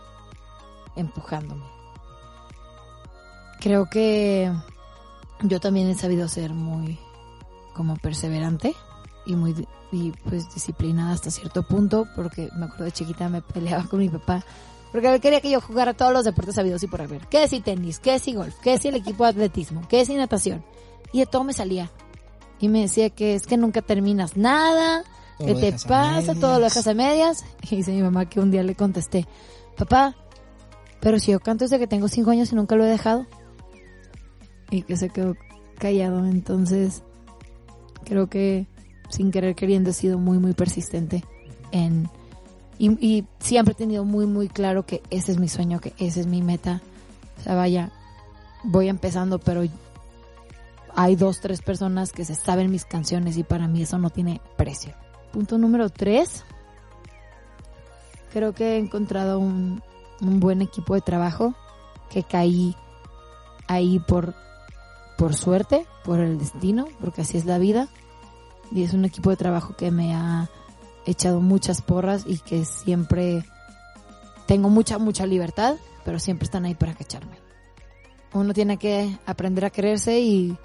empujándome. 0.96 1.64
Creo 3.60 3.86
que 3.86 4.52
yo 5.42 5.60
también 5.60 5.88
he 5.88 5.94
sabido 5.94 6.28
ser 6.28 6.52
muy 6.52 6.98
como 7.74 7.96
perseverante 7.96 8.74
y 9.26 9.36
muy 9.36 9.66
y 9.92 10.12
pues 10.28 10.52
disciplinada 10.54 11.12
hasta 11.12 11.30
cierto 11.30 11.62
punto 11.62 12.06
porque 12.16 12.48
me 12.56 12.66
acuerdo 12.66 12.84
de 12.84 12.92
chiquita 12.92 13.28
me 13.28 13.42
peleaba 13.42 13.84
con 13.84 14.00
mi 14.00 14.08
papá 14.08 14.44
porque 14.94 15.12
él 15.12 15.20
quería 15.20 15.40
que 15.40 15.50
yo 15.50 15.60
jugara 15.60 15.92
todos 15.92 16.12
los 16.12 16.24
deportes 16.24 16.54
sabidos 16.54 16.80
y 16.84 16.86
por 16.86 17.02
haber. 17.02 17.26
¿Qué 17.26 17.48
si 17.48 17.58
tenis? 17.58 17.98
¿Qué 17.98 18.20
si 18.20 18.32
golf? 18.32 18.54
¿Qué 18.62 18.78
si 18.78 18.86
el 18.86 18.94
equipo 18.94 19.24
de 19.24 19.30
atletismo? 19.30 19.82
¿Qué 19.88 20.04
si 20.04 20.14
natación? 20.14 20.64
Y 21.12 21.18
de 21.18 21.26
todo 21.26 21.42
me 21.42 21.52
salía. 21.52 21.90
Y 22.60 22.68
me 22.68 22.82
decía 22.82 23.10
que 23.10 23.34
es 23.34 23.44
que 23.48 23.56
nunca 23.56 23.82
terminas 23.82 24.36
nada, 24.36 25.02
Todo 25.36 25.48
¿qué 25.48 25.54
lo 25.54 25.58
te 25.58 25.72
pasa? 25.88 26.36
Todo 26.36 26.60
lo 26.60 26.64
dejas 26.66 26.86
a 26.86 26.94
medias. 26.94 27.44
Y 27.62 27.74
dice 27.74 27.90
mi 27.90 28.02
mamá 28.02 28.26
que 28.26 28.38
un 28.38 28.52
día 28.52 28.62
le 28.62 28.76
contesté, 28.76 29.26
papá, 29.76 30.14
pero 31.00 31.18
si 31.18 31.32
yo 31.32 31.40
canto 31.40 31.64
desde 31.64 31.80
que 31.80 31.88
tengo 31.88 32.06
cinco 32.06 32.30
años 32.30 32.52
y 32.52 32.54
nunca 32.54 32.76
lo 32.76 32.84
he 32.84 32.88
dejado. 32.88 33.26
Y 34.70 34.82
que 34.82 34.96
se 34.96 35.08
quedó 35.08 35.34
callado. 35.76 36.24
Entonces, 36.24 37.02
creo 38.04 38.28
que 38.28 38.66
sin 39.08 39.30
querer 39.30 39.54
queriendo 39.54 39.90
he 39.90 39.92
sido 39.92 40.18
muy, 40.18 40.38
muy 40.38 40.52
persistente 40.52 41.24
en... 41.72 42.08
Y, 42.76 43.24
siempre 43.38 43.72
he 43.72 43.76
tenido 43.76 44.04
muy, 44.04 44.26
muy 44.26 44.48
claro 44.48 44.84
que 44.84 45.00
ese 45.10 45.30
es 45.30 45.38
mi 45.38 45.48
sueño, 45.48 45.80
que 45.80 45.92
esa 45.98 46.20
es 46.20 46.26
mi 46.26 46.42
meta. 46.42 46.82
O 47.38 47.42
sea, 47.42 47.54
vaya, 47.54 47.92
voy 48.64 48.88
empezando, 48.88 49.38
pero 49.38 49.62
hay 50.96 51.16
dos, 51.16 51.40
tres 51.40 51.62
personas 51.62 52.12
que 52.12 52.24
se 52.24 52.34
saben 52.34 52.72
mis 52.72 52.84
canciones 52.84 53.36
y 53.36 53.44
para 53.44 53.68
mí 53.68 53.82
eso 53.82 53.96
no 53.98 54.10
tiene 54.10 54.40
precio. 54.56 54.92
Punto 55.32 55.56
número 55.56 55.88
tres. 55.88 56.44
Creo 58.32 58.52
que 58.54 58.74
he 58.74 58.78
encontrado 58.78 59.38
un, 59.38 59.80
un 60.20 60.40
buen 60.40 60.60
equipo 60.60 60.94
de 60.94 61.00
trabajo 61.00 61.54
que 62.10 62.24
caí 62.24 62.76
ahí 63.66 63.98
por, 64.00 64.34
por 65.16 65.34
suerte, 65.34 65.86
por 66.04 66.20
el 66.20 66.38
destino, 66.38 66.86
porque 67.00 67.22
así 67.22 67.38
es 67.38 67.44
la 67.44 67.58
vida. 67.58 67.88
Y 68.72 68.82
es 68.82 68.92
un 68.94 69.04
equipo 69.04 69.30
de 69.30 69.36
trabajo 69.36 69.76
que 69.76 69.90
me 69.90 70.14
ha 70.14 70.48
echado 71.06 71.40
muchas 71.40 71.82
porras 71.82 72.24
y 72.26 72.38
que 72.38 72.64
siempre 72.64 73.44
tengo 74.46 74.68
mucha, 74.68 74.98
mucha 74.98 75.26
libertad, 75.26 75.76
pero 76.04 76.18
siempre 76.18 76.44
están 76.44 76.64
ahí 76.64 76.74
para 76.74 76.94
cacharme. 76.94 77.38
Uno 78.32 78.52
tiene 78.52 78.78
que 78.78 79.16
aprender 79.26 79.64
a 79.64 79.70
quererse 79.70 80.20
y 80.20 80.56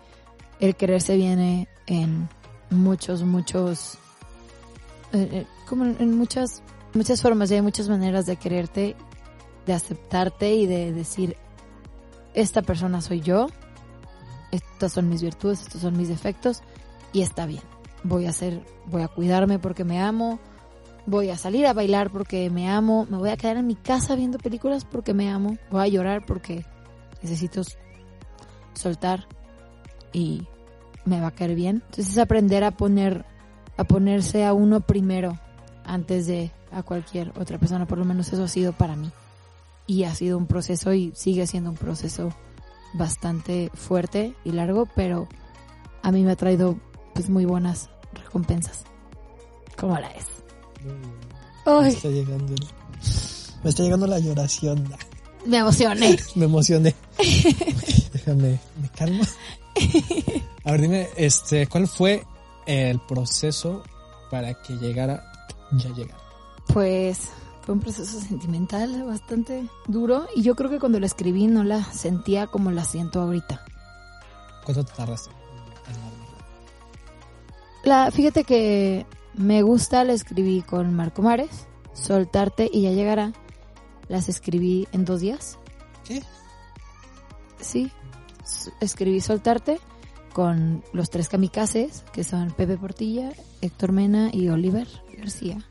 el 0.59 0.75
quererse 0.75 1.15
viene 1.15 1.67
en 1.87 2.27
muchos, 2.69 3.23
muchos, 3.23 3.97
eh, 5.13 5.29
eh, 5.31 5.47
como 5.67 5.85
en, 5.85 6.17
muchas, 6.17 6.61
muchas 6.93 7.21
formas 7.21 7.51
y 7.51 7.55
hay 7.55 7.61
muchas 7.61 7.87
maneras 7.89 8.25
de 8.25 8.37
quererte, 8.37 8.95
de 9.65 9.73
aceptarte 9.73 10.53
y 10.55 10.65
de 10.65 10.93
decir, 10.93 11.37
esta 12.33 12.61
persona 12.61 13.01
soy 13.01 13.21
yo, 13.21 13.47
estas 14.51 14.93
son 14.93 15.09
mis 15.09 15.21
virtudes, 15.21 15.61
estos 15.61 15.81
son 15.81 15.97
mis 15.97 16.09
defectos 16.09 16.61
y 17.13 17.21
está 17.21 17.45
bien. 17.45 17.63
Voy 18.03 18.25
a 18.25 18.29
hacer, 18.29 18.63
voy 18.85 19.01
a 19.01 19.07
cuidarme 19.07 19.59
porque 19.59 19.83
me 19.83 19.99
amo, 19.99 20.39
voy 21.05 21.29
a 21.29 21.37
salir 21.37 21.65
a 21.65 21.73
bailar 21.73 22.11
porque 22.11 22.49
me 22.49 22.69
amo, 22.69 23.05
me 23.09 23.17
voy 23.17 23.29
a 23.29 23.37
quedar 23.37 23.57
en 23.57 23.67
mi 23.67 23.75
casa 23.75 24.15
viendo 24.15 24.37
películas 24.37 24.85
porque 24.85 25.13
me 25.13 25.29
amo, 25.29 25.57
voy 25.69 25.81
a 25.81 25.87
llorar 25.87 26.25
porque 26.25 26.65
necesito 27.21 27.61
soltar 28.73 29.27
y 30.13 30.47
me 31.05 31.19
va 31.19 31.27
a 31.27 31.31
caer 31.31 31.55
bien. 31.55 31.83
Entonces 31.85 32.09
es 32.09 32.17
aprender 32.17 32.63
a 32.63 32.71
poner, 32.71 33.25
a 33.77 33.83
ponerse 33.83 34.45
a 34.45 34.53
uno 34.53 34.81
primero 34.81 35.37
antes 35.83 36.27
de 36.27 36.51
a 36.71 36.83
cualquier 36.83 37.31
otra 37.39 37.57
persona, 37.57 37.87
por 37.87 37.97
lo 37.97 38.05
menos 38.05 38.31
eso 38.31 38.43
ha 38.43 38.47
sido 38.47 38.73
para 38.73 38.95
mí. 38.95 39.11
Y 39.87 40.03
ha 40.03 40.13
sido 40.13 40.37
un 40.37 40.45
proceso 40.45 40.93
y 40.93 41.11
sigue 41.15 41.47
siendo 41.47 41.71
un 41.71 41.75
proceso 41.75 42.29
bastante 42.93 43.69
fuerte 43.73 44.33
y 44.43 44.51
largo, 44.51 44.87
pero 44.95 45.27
a 46.03 46.11
mí 46.11 46.23
me 46.23 46.31
ha 46.31 46.35
traído 46.35 46.77
pues 47.13 47.29
muy 47.29 47.45
buenas 47.45 47.89
recompensas. 48.13 48.83
¿Cómo 49.77 49.97
la 49.99 50.09
es? 50.11 50.25
Me 51.65 51.87
está 51.89 52.09
llegando 52.09 52.53
el- 52.53 52.67
me 53.63 53.69
está 53.69 53.83
llegando 53.83 54.07
la 54.07 54.19
lloración. 54.19 54.89
me 55.45 55.57
emocioné. 55.57 56.17
Me 56.35 56.45
emocioné. 56.45 56.95
Déjame, 58.13 58.59
me 58.81 58.89
calmo. 58.95 59.23
A 60.65 60.71
ver, 60.71 60.81
dime, 60.81 61.07
este, 61.15 61.67
¿cuál 61.67 61.87
fue 61.87 62.23
el 62.65 62.99
proceso 63.01 63.83
para 64.31 64.53
que 64.61 64.73
llegara 64.77 65.23
ya 65.73 65.89
llegar? 65.89 66.17
Pues 66.73 67.29
fue 67.69 67.75
un 67.75 67.81
proceso 67.81 68.19
sentimental 68.19 69.03
bastante 69.03 69.69
duro 69.85 70.25
y 70.35 70.41
yo 70.41 70.55
creo 70.55 70.71
que 70.71 70.79
cuando 70.79 70.99
la 70.99 71.05
escribí 71.05 71.45
no 71.45 71.63
la 71.63 71.83
sentía 71.83 72.47
como 72.47 72.71
la 72.71 72.83
siento 72.83 73.21
ahorita. 73.21 73.63
¿Cuánto 74.65 74.83
te 74.85 74.93
tardaste? 74.93 75.29
La, 77.83 78.09
fíjate 78.09 78.43
que 78.43 79.05
me 79.35 79.61
gusta, 79.61 80.03
la 80.03 80.13
escribí 80.13 80.63
con 80.63 80.95
Marco 80.95 81.21
Mares, 81.21 81.67
Soltarte 81.93 82.67
y 82.73 82.81
ya 82.81 82.91
llegará. 82.91 83.33
Las 84.07 84.29
escribí 84.29 84.87
en 84.91 85.05
dos 85.05 85.21
días. 85.21 85.59
¿Qué? 86.05 86.23
Sí, 87.61 87.91
escribí 88.81 89.21
Soltarte 89.21 89.79
con 90.33 90.83
los 90.91 91.11
tres 91.11 91.29
kamikazes, 91.29 92.03
que 92.13 92.23
son 92.23 92.49
Pepe 92.49 92.79
Portilla, 92.79 93.31
Héctor 93.61 93.91
Mena 93.91 94.31
y 94.33 94.49
Oliver 94.49 94.87
García. 95.15 95.63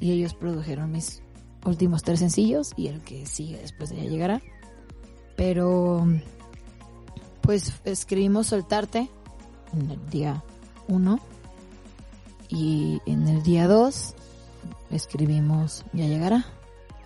Y 0.00 0.12
ellos 0.12 0.34
produjeron 0.34 0.92
mis 0.92 1.22
últimos 1.64 2.02
tres 2.02 2.20
sencillos 2.20 2.72
y 2.76 2.88
el 2.88 3.00
que 3.02 3.26
sigue 3.26 3.58
después 3.58 3.90
de 3.90 3.96
ya 3.96 4.04
llegará. 4.04 4.42
Pero, 5.36 6.06
pues 7.42 7.72
escribimos 7.84 8.48
Soltarte 8.48 9.10
en 9.72 9.90
el 9.90 10.10
día 10.10 10.42
uno 10.88 11.20
y 12.48 13.00
en 13.06 13.28
el 13.28 13.42
día 13.42 13.68
dos 13.68 14.14
escribimos 14.90 15.84
Ya 15.92 16.06
llegará. 16.06 16.44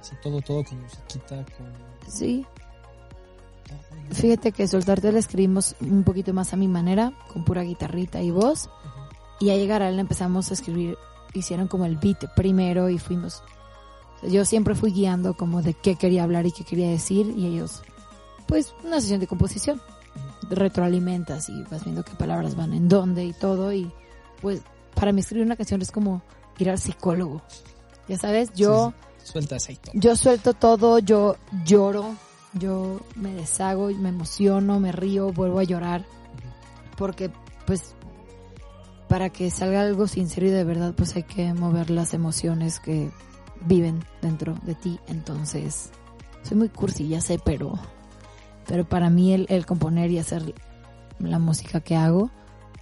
Así 0.01 0.15
todo, 0.23 0.41
todo 0.41 0.65
con 0.65 0.81
musiquita, 0.83 1.45
con 1.57 1.67
Sí. 2.11 2.47
Fíjate 4.11 4.53
que 4.53 4.69
soltarte 4.69 5.11
la 5.13 5.19
escribimos 5.19 5.75
un 5.81 6.05
poquito 6.05 6.35
más 6.35 6.53
a 6.53 6.57
mi 6.57 6.69
manera, 6.69 7.13
con 7.33 7.45
pura 7.45 7.63
guitarrita 7.63 8.21
y 8.23 8.31
voz. 8.31 8.69
Y 9.41 9.51
a 9.51 9.57
llegar 9.57 9.83
a 9.83 9.89
él 9.89 9.99
empezamos 9.99 10.51
a 10.51 10.55
escribir, 10.55 10.97
hicieron 11.39 11.69
como 11.69 11.85
el 11.85 11.97
beat 11.97 12.35
primero 12.35 12.89
y 12.91 12.99
fuimos. 12.99 13.43
Yo 14.23 14.45
siempre 14.45 14.75
fui 14.75 14.93
guiando 14.93 15.35
como 15.35 15.63
de 15.63 15.75
qué 15.75 15.97
quería 15.97 16.23
hablar 16.23 16.47
y 16.47 16.53
qué 16.53 16.65
quería 16.65 16.89
decir 16.89 17.33
y 17.37 17.47
ellos, 17.47 17.83
pues, 18.47 18.75
una 18.85 19.01
sesión 19.01 19.21
de 19.21 19.27
composición. 19.27 19.81
Retroalimentas 20.51 21.49
y 21.49 21.63
vas 21.65 21.85
viendo 21.85 22.05
qué 22.05 22.13
palabras 22.13 22.55
van 22.55 22.73
en 22.75 22.89
dónde 22.89 23.25
y 23.25 23.33
todo 23.33 23.73
y 23.73 23.91
pues 24.41 24.63
para 24.95 25.13
mí 25.13 25.21
escribir 25.21 25.47
una 25.47 25.57
canción 25.57 25.81
es 25.83 25.91
como 25.91 26.23
ir 26.59 26.71
al 26.71 26.79
psicólogo. 26.79 27.43
Ya 28.09 28.19
sabes, 28.19 28.53
yo... 28.55 28.93
Suelta 29.23 29.57
aceite. 29.57 29.91
Yo 29.95 30.17
suelto 30.17 30.53
todo, 30.53 30.99
yo 30.99 31.37
lloro, 31.65 32.15
yo 32.53 33.01
me 33.17 33.33
deshago, 33.33 33.89
me 33.89 34.11
emociono, 34.11 34.81
me 34.81 34.93
río, 34.93 35.33
vuelvo 35.33 35.61
a 35.61 35.65
llorar. 35.65 36.05
Porque, 36.97 37.31
pues, 37.67 37.95
para 39.09 39.31
que 39.31 39.51
salga 39.51 39.83
algo 39.83 40.07
sincero 40.07 40.47
y 40.47 40.51
de 40.51 40.65
verdad, 40.65 40.95
pues 40.97 41.17
hay 41.17 41.25
que 41.25 41.53
mover 41.55 41.91
las 41.91 42.15
emociones 42.15 42.81
que 42.81 43.11
viven 43.67 44.05
dentro 44.23 44.55
de 44.63 44.75
ti. 44.75 44.99
Entonces, 45.07 45.91
soy 46.43 46.57
muy 46.57 46.69
cursi, 46.69 47.09
ya 47.09 47.21
sé, 47.21 47.39
pero, 47.45 47.79
pero 48.67 48.89
para 48.89 49.11
mí 49.11 49.33
el, 49.33 49.47
el 49.49 49.67
componer 49.67 50.11
y 50.11 50.19
hacer 50.19 50.55
la 51.19 51.39
música 51.39 51.81
que 51.81 51.97
hago, 51.97 52.31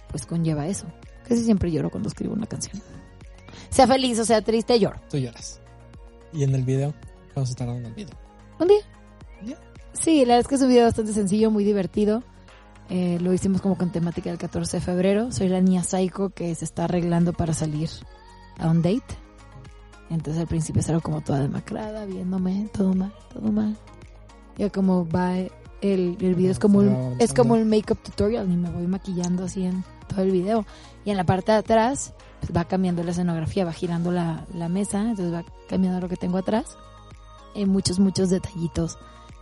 pues 0.09 0.25
conlleva 0.25 0.67
eso. 0.67 0.87
Casi 1.27 1.43
siempre 1.43 1.71
lloro 1.71 1.89
cuando 1.89 2.09
escribo 2.09 2.33
una 2.33 2.47
canción. 2.47 2.81
Sea 3.69 3.87
feliz 3.87 4.19
o 4.19 4.25
sea 4.25 4.41
triste, 4.41 4.79
lloro. 4.79 4.99
Tú 5.09 5.17
lloras. 5.17 5.59
¿Y 6.31 6.43
en 6.43 6.53
el 6.55 6.63
video? 6.63 6.93
¿Cuándo 7.33 7.47
se 7.47 7.55
tardaron 7.55 7.81
en 7.81 7.87
el 7.87 7.93
video? 7.93 8.15
¿Un 8.59 8.67
día? 8.67 8.81
¿Un 9.41 9.47
día? 9.47 9.57
Sí, 9.93 10.25
la 10.25 10.35
verdad 10.35 10.39
es 10.41 10.47
que 10.47 10.55
es 10.55 10.61
un 10.61 10.69
video 10.69 10.85
bastante 10.85 11.13
sencillo, 11.13 11.51
muy 11.51 11.63
divertido. 11.63 12.23
Eh, 12.89 13.17
lo 13.21 13.33
hicimos 13.33 13.61
como 13.61 13.77
con 13.77 13.91
temática 13.91 14.29
del 14.29 14.39
14 14.39 14.77
de 14.77 14.81
febrero. 14.81 15.31
Soy 15.31 15.49
la 15.49 15.61
niña 15.61 15.83
psycho 15.83 16.29
que 16.29 16.53
se 16.55 16.65
está 16.65 16.85
arreglando 16.85 17.33
para 17.33 17.53
salir 17.53 17.89
a 18.59 18.69
un 18.69 18.81
date. 18.81 19.17
Entonces 20.09 20.41
al 20.41 20.47
principio 20.47 20.81
salgo 20.81 21.01
como 21.01 21.21
toda 21.21 21.39
demacrada, 21.39 22.05
viéndome, 22.05 22.69
todo 22.73 22.93
mal, 22.93 23.13
todo 23.33 23.51
mal. 23.51 23.75
Ya 24.57 24.69
como 24.69 25.07
va 25.07 25.37
el, 25.37 25.51
el 25.81 26.35
video 26.35 26.51
es 26.51 26.59
como 26.59 26.79
un, 26.79 27.15
es 27.19 27.33
como 27.33 27.55
el 27.55 27.65
make-up 27.65 27.97
tutorial 28.03 28.49
y 28.51 28.55
me 28.55 28.69
voy 28.69 28.87
maquillando 28.87 29.45
así 29.45 29.65
en 29.65 29.83
todo 30.07 30.21
el 30.21 30.31
video. 30.31 30.65
Y 31.05 31.11
en 31.11 31.17
la 31.17 31.23
parte 31.23 31.51
de 31.51 31.59
atrás 31.59 32.13
pues 32.39 32.55
va 32.55 32.65
cambiando 32.65 33.03
la 33.03 33.11
escenografía, 33.11 33.65
va 33.65 33.71
girando 33.71 34.11
la, 34.11 34.45
la 34.53 34.69
mesa, 34.69 35.01
entonces 35.01 35.33
va 35.33 35.45
cambiando 35.69 36.01
lo 36.01 36.09
que 36.09 36.17
tengo 36.17 36.37
atrás. 36.37 36.77
Y 37.55 37.65
muchos, 37.65 37.99
muchos 37.99 38.29
detallitos 38.29 38.97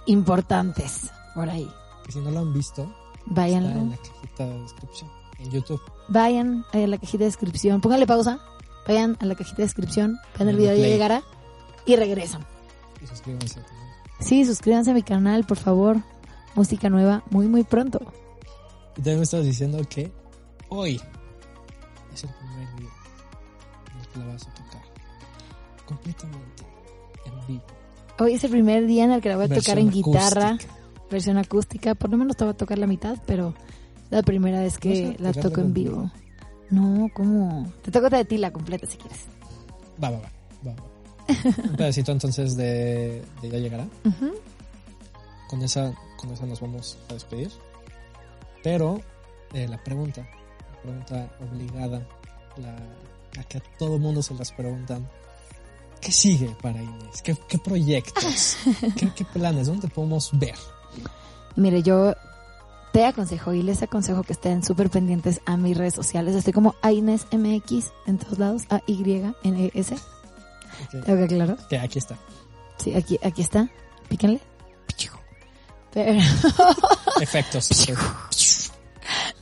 importantes 0.06 1.12
por 1.34 1.50
ahí. 1.50 1.70
Y 2.08 2.12
si 2.12 2.20
no 2.20 2.32
lo 2.32 2.40
han 2.40 2.54
visto, 2.54 2.94
Vayan, 3.26 3.64
está 3.66 3.80
en 3.80 3.90
la 3.90 3.98
cajita 3.98 4.46
de 4.46 4.62
descripción 4.62 5.22
en 5.40 5.52
YouTube. 5.52 5.82
vayan 6.08 6.66
a 6.74 6.78
la 6.78 6.98
cajita 6.98 7.20
de 7.20 7.26
descripción, 7.26 7.82
pónganle 7.82 8.08
pausa, 8.08 8.40
vayan 8.88 9.18
a 9.20 9.26
la 9.26 9.36
cajita 9.36 9.58
de 9.58 9.64
descripción, 9.64 10.20
vean 10.38 10.50
el 10.50 10.58
video 10.58 10.76
ya 10.76 10.88
llegará 10.88 11.24
y 11.86 11.96
regresan. 11.96 12.46
Y 13.02 13.08
suscríbanse 13.08 13.62
también. 13.62 13.82
Sí, 14.20 14.46
suscríbanse 14.46 14.92
a 14.92 14.94
mi 14.94 15.02
canal, 15.04 15.46
por 15.46 15.58
favor. 15.58 15.98
Música 16.54 16.90
nueva 16.90 17.24
muy, 17.30 17.48
muy 17.48 17.64
pronto. 17.64 18.00
Y 18.92 18.96
también 18.96 19.18
me 19.18 19.24
estabas 19.24 19.46
diciendo 19.46 19.82
que 19.90 20.12
hoy 20.70 21.02
es 22.14 22.24
el 22.24 22.30
primer 22.30 22.76
día 22.76 22.90
en 23.94 24.00
el 24.00 24.08
que 24.08 24.20
la 24.20 24.26
vas 24.26 24.48
a 24.48 24.54
tocar 24.54 24.82
completamente 25.86 26.64
en 27.26 27.48
vivo. 27.48 27.64
Hoy 28.20 28.34
es 28.34 28.44
el 28.44 28.52
primer 28.52 28.86
día 28.86 29.06
en 29.06 29.12
el 29.12 29.22
que 29.22 29.30
la 29.30 29.38
voy 29.38 29.46
a 29.46 29.56
tocar 29.56 29.80
en 29.80 29.90
guitarra. 29.90 30.58
Versión 31.12 31.38
acústica. 31.38 31.94
Por 31.94 32.10
lo 32.10 32.18
menos 32.18 32.38
te 32.38 32.44
voy 32.44 32.54
a 32.54 32.58
tocar 32.58 32.80
la 32.80 32.88
mitad, 32.88 33.18
pero 33.28 33.54
la 34.10 34.24
primera 34.24 34.62
vez 34.62 34.78
que 34.78 35.16
¿Vas 35.20 35.20
a 35.20 35.24
la 35.24 35.34
toco 35.34 35.62
en 35.62 35.74
vivo. 35.74 36.12
No, 36.70 37.10
¿cómo? 37.14 37.72
Te 37.84 37.92
toco 37.92 38.10
de 38.10 38.26
ti 38.26 38.38
la 38.38 38.52
completa 38.52 38.88
si 38.88 38.98
quieres. 38.98 39.26
Va, 40.04 40.10
va, 40.10 40.20
va. 40.20 40.30
va, 40.68 40.74
va. 40.74 40.92
Un 41.70 41.76
pedacito 41.76 42.12
entonces 42.12 42.56
de, 42.56 43.24
de 43.42 43.50
Ya 43.50 43.58
Llegará. 43.58 43.88
Con 45.50 45.62
esa, 45.64 45.94
con 46.16 46.32
esa 46.32 46.46
nos 46.46 46.62
vamos 46.62 46.98
a 47.10 47.14
despedir. 47.14 47.52
Pero 48.64 49.02
eh, 49.54 49.68
la 49.68 49.84
pregunta, 49.84 50.22
la 50.22 50.82
pregunta 50.82 51.38
obligada, 51.42 52.08
la, 52.56 52.74
la 53.36 53.44
que 53.44 53.58
a 53.58 53.64
todo 53.78 54.00
mundo 54.00 54.24
se 54.24 54.34
las 54.36 54.50
preguntan. 54.54 55.10
¿Qué 56.00 56.14
sigue 56.14 56.56
para 56.62 56.82
Inés? 56.82 57.22
¿Qué, 57.22 57.36
qué 57.50 57.58
proyectos? 57.58 58.58
¿Qué, 58.98 59.12
¿Qué 59.14 59.26
planes? 59.26 59.68
¿Dónde 59.68 59.90
podemos 59.90 60.30
ver? 60.40 60.56
Mire, 61.56 61.84
yo 61.84 62.14
te 62.94 63.06
aconsejo 63.06 63.54
y 63.54 63.64
les 63.64 63.82
aconsejo 63.84 64.24
que 64.24 64.34
estén 64.34 64.64
súper 64.64 64.90
pendientes 64.90 65.42
a 65.46 65.58
mis 65.58 65.78
redes 65.78 65.94
sociales. 65.94 66.36
Estoy 66.36 66.54
como 66.54 66.76
Aines 66.82 67.26
MX 67.32 67.92
en 68.08 68.18
todos 68.18 68.40
lados, 68.40 68.64
A-Y-N-E-S. 68.70 69.94
Ok, 69.96 71.04
Tengo 71.06 71.18
que 71.20 71.24
aclarar. 71.24 71.58
que 71.68 71.78
aquí 71.80 72.00
está. 72.00 72.18
Sí, 72.78 72.94
aquí, 72.96 73.20
aquí 73.24 73.42
está. 73.42 73.70
Píquenle. 74.10 74.40
Pero, 75.94 76.22
Efectos. 77.22 77.70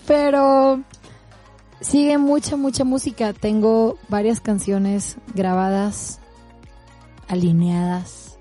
pero 0.07 0.81
sigue 1.79 2.17
mucha, 2.17 2.55
mucha 2.57 2.83
música. 2.83 3.33
Tengo 3.33 3.97
varias 4.09 4.39
canciones 4.41 5.17
grabadas, 5.35 6.19
alineadas. 7.27 8.37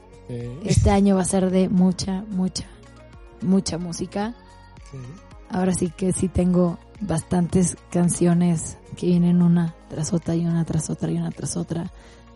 Este 0.64 0.90
año 0.90 1.16
va 1.16 1.23
a 1.23 1.27
ser 1.27 1.51
de 1.51 1.68
mucha, 1.68 2.23
mucha, 2.31 2.64
mucha 3.42 3.79
música. 3.79 4.35
Ahora 5.51 5.72
sí 5.72 5.90
que 5.90 6.12
sí 6.12 6.29
tengo 6.29 6.79
bastantes 7.01 7.77
canciones 7.90 8.79
que 8.96 9.07
vienen 9.07 9.42
una 9.42 9.74
tras 9.88 10.12
otra 10.12 10.35
y 10.35 10.44
una 10.44 10.64
tras 10.64 10.90
otra 10.90 11.11
y 11.11 11.16
una 11.16 11.31
tras 11.31 11.57
otra. 11.57 11.90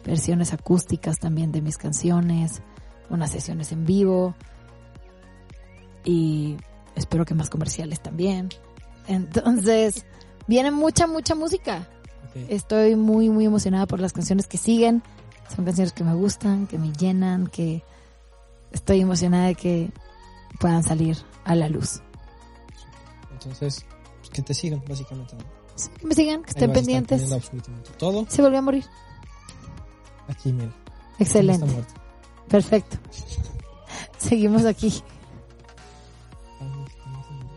Versiones 0.05 0.53
acústicas 0.53 1.19
también 1.19 1.53
de 1.53 1.62
mis 1.62 1.79
canciones, 1.79 2.62
unas 3.11 3.31
sesiones 3.31 3.71
en 3.73 3.85
vivo 3.85 4.35
y 6.05 6.57
espero 6.95 7.25
que 7.25 7.35
más 7.35 7.51
comerciales 7.51 8.01
también. 8.01 8.49
Entonces, 9.07 10.05
viene 10.47 10.71
mucha, 10.71 11.07
mucha 11.07 11.35
música. 11.35 11.88
Estoy 12.49 12.97
muy, 12.97 13.29
muy 13.29 13.45
emocionada 13.45 13.87
por 13.87 14.01
las 14.01 14.12
canciones 14.12 14.47
que 14.47 14.57
siguen. 14.57 15.03
Son 15.55 15.65
canciones 15.65 15.93
que 15.93 16.03
me 16.05 16.15
gustan, 16.15 16.67
que 16.67 16.79
me 16.79 16.93
llenan, 16.93 17.47
que 17.47 17.83
estoy 18.73 19.01
emocionada 19.01 19.47
de 19.47 19.55
que 19.55 19.93
puedan 20.59 20.83
salir 20.83 21.17
a 21.45 21.55
la 21.55 21.69
luz. 21.69 22.01
Entonces, 23.33 23.85
pues, 24.19 24.31
que 24.31 24.43
te 24.43 24.55
sigan, 24.55 24.83
básicamente. 24.88 25.35
¿no? 25.37 25.43
Sí, 25.75 25.91
que 25.99 26.07
me 26.07 26.15
sigan, 26.15 26.43
que 26.43 26.51
estén 26.51 26.73
pendientes. 26.73 27.29
todo. 27.99 28.27
Se 28.29 28.43
volvió 28.43 28.59
a 28.59 28.62
morir. 28.62 28.85
Aquí, 30.29 30.53
mira. 30.53 30.73
Excelente. 31.19 31.67
Perfecto. 32.49 32.97
Seguimos 34.19 34.65
aquí. 34.65 35.03
No, 36.61 36.69
no 36.69 37.25
se 37.25 37.33
murió. 37.33 37.51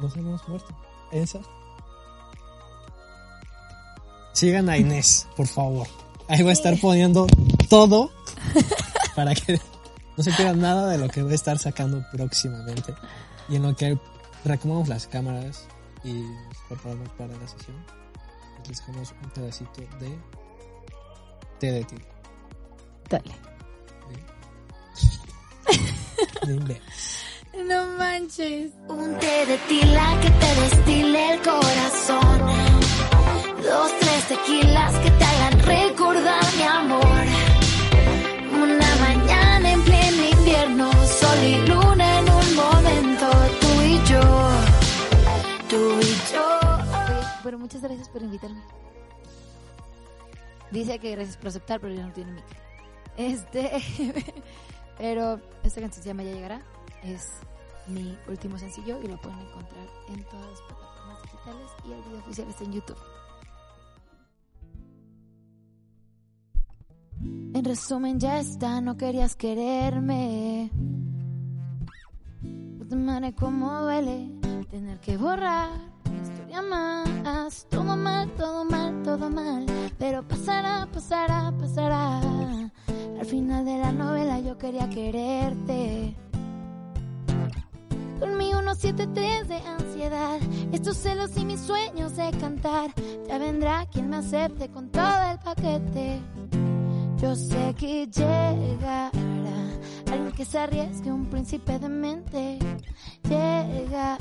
No 0.00 0.10
se 0.10 0.18
hemos 0.18 0.48
muerto. 0.48 0.76
Esa. 1.12 1.40
Sigan 4.32 4.68
a 4.68 4.78
Inés, 4.78 5.26
por 5.36 5.46
favor. 5.46 5.86
Ahí 6.28 6.42
va 6.42 6.50
a 6.50 6.54
estar 6.54 6.78
poniendo 6.80 7.26
todo 7.68 8.10
para 9.14 9.34
que 9.34 9.60
no 10.16 10.24
se 10.24 10.32
pierdan 10.32 10.60
nada 10.60 10.88
de 10.88 10.98
lo 10.98 11.08
que 11.08 11.22
va 11.22 11.30
a 11.30 11.34
estar 11.34 11.58
sacando 11.58 12.04
próximamente. 12.12 12.94
Y 13.48 13.56
en 13.56 13.62
lo 13.62 13.74
que 13.76 13.98
reacomodamos 14.44 14.88
las 14.88 15.06
cámaras 15.06 15.66
y 16.04 16.12
nos 16.12 16.56
preparamos 16.68 17.08
para 17.10 17.36
la 17.36 17.48
sesión, 17.48 17.76
les 18.68 18.78
dejamos 18.78 19.14
un 19.22 19.30
pedacito 19.30 19.80
de 20.00 20.18
té 21.58 21.72
de 21.72 21.84
tigre. 21.84 22.08
Dale. 23.08 23.34
De. 26.46 26.80
No 27.52 27.86
manches. 27.98 28.72
Un 28.88 29.18
té 29.18 29.46
de 29.46 29.58
tila 29.68 30.18
que 30.22 30.30
te 30.30 30.60
destile 30.62 31.34
el 31.34 31.42
corazón. 31.42 32.38
Dos, 33.62 33.92
tres 34.00 34.28
tequilas 34.28 34.94
que 34.94 35.10
te 35.10 35.24
hagan 35.24 35.60
recordar 35.60 36.44
mi 36.56 36.62
amor. 36.62 37.51
Luna 41.66 42.18
en 42.20 42.30
un 42.30 42.54
momento, 42.56 43.26
tú 43.60 43.82
y 43.82 43.96
yo. 44.04 44.20
Tú 45.68 46.00
y 46.00 46.32
yo. 46.32 46.48
Bueno, 47.42 47.58
muchas 47.58 47.82
gracias 47.82 48.08
por 48.08 48.22
invitarme. 48.22 48.62
Dice 50.70 50.98
que 50.98 51.10
gracias 51.12 51.36
por 51.36 51.48
aceptar, 51.48 51.80
pero 51.80 51.94
ya 51.94 52.06
no 52.06 52.12
tiene 52.12 52.32
micro. 52.32 52.56
Este, 53.16 53.70
pero 54.98 55.40
esta 55.62 55.80
canción 55.80 56.02
se 56.02 56.08
llama 56.08 56.22
Ya 56.22 56.32
Llegará. 56.32 56.62
Es 57.02 57.28
mi 57.88 58.16
último 58.28 58.58
sencillo 58.58 59.00
y 59.02 59.08
lo 59.08 59.20
pueden 59.20 59.38
encontrar 59.40 59.86
en 60.08 60.24
todas 60.24 60.46
las 60.46 60.60
plataformas 60.62 61.22
digitales 61.22 61.70
y 61.84 61.92
el 61.92 62.02
video 62.02 62.18
oficial 62.20 62.48
está 62.48 62.64
en 62.64 62.72
YouTube. 62.72 62.98
En 67.54 67.64
resumen, 67.64 68.18
ya 68.18 68.40
está, 68.40 68.80
no 68.80 68.96
querías 68.96 69.36
quererme. 69.36 70.70
Madre 72.96 73.32
cómo 73.32 73.80
duele 73.80 74.28
tener 74.70 75.00
que 75.00 75.16
borrar 75.16 75.70
una 76.04 76.22
historia 76.22 76.60
más. 76.60 77.66
Todo 77.70 77.96
mal, 77.96 78.28
todo 78.36 78.64
mal, 78.66 79.02
todo 79.02 79.30
mal. 79.30 79.64
Pero 79.98 80.22
pasará, 80.22 80.86
pasará, 80.92 81.52
pasará. 81.58 82.20
Al 83.18 83.26
final 83.26 83.64
de 83.64 83.78
la 83.78 83.92
novela 83.92 84.40
yo 84.40 84.58
quería 84.58 84.90
quererte. 84.90 86.14
Con 88.20 88.36
mi 88.36 88.50
173 88.50 89.48
de 89.48 89.56
ansiedad, 89.56 90.38
estos 90.72 90.98
celos 90.98 91.36
y 91.38 91.46
mis 91.46 91.60
sueños 91.60 92.14
de 92.16 92.30
cantar. 92.32 92.90
Ya 93.26 93.38
vendrá 93.38 93.86
quien 93.86 94.10
me 94.10 94.16
acepte 94.16 94.68
con 94.68 94.90
todo 94.90 95.30
el 95.30 95.38
paquete. 95.38 96.20
Yo 97.16 97.34
sé 97.36 97.74
que 97.78 98.06
llegará 98.06 99.10
alguien 100.12 100.32
que 100.32 100.44
se 100.44 100.58
arriesgue, 100.58 101.10
un 101.10 101.26
príncipe 101.26 101.78
de 101.78 101.88
mente. 101.88 102.58
Llegará 103.28 104.18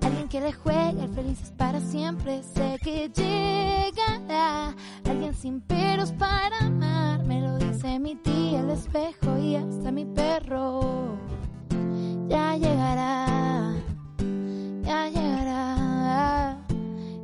alguien 0.00 0.28
que 0.28 0.40
le 0.40 0.52
juegue 0.52 1.02
el 1.02 1.14
felices 1.14 1.52
para 1.56 1.80
siempre. 1.80 2.42
Sé 2.42 2.78
que 2.82 3.10
llegará 3.10 4.74
alguien 5.04 5.34
sin 5.34 5.60
peros 5.60 6.12
para 6.12 6.56
amar. 6.58 7.24
Me 7.24 7.40
lo 7.40 7.58
dice 7.58 7.98
mi 7.98 8.14
tía, 8.16 8.60
el 8.60 8.70
espejo 8.70 9.38
y 9.38 9.56
hasta 9.56 9.90
mi 9.90 10.04
perro. 10.04 11.16
Ya 12.28 12.56
llegará, 12.56 13.74
ya 14.82 15.08
llegará, 15.08 16.56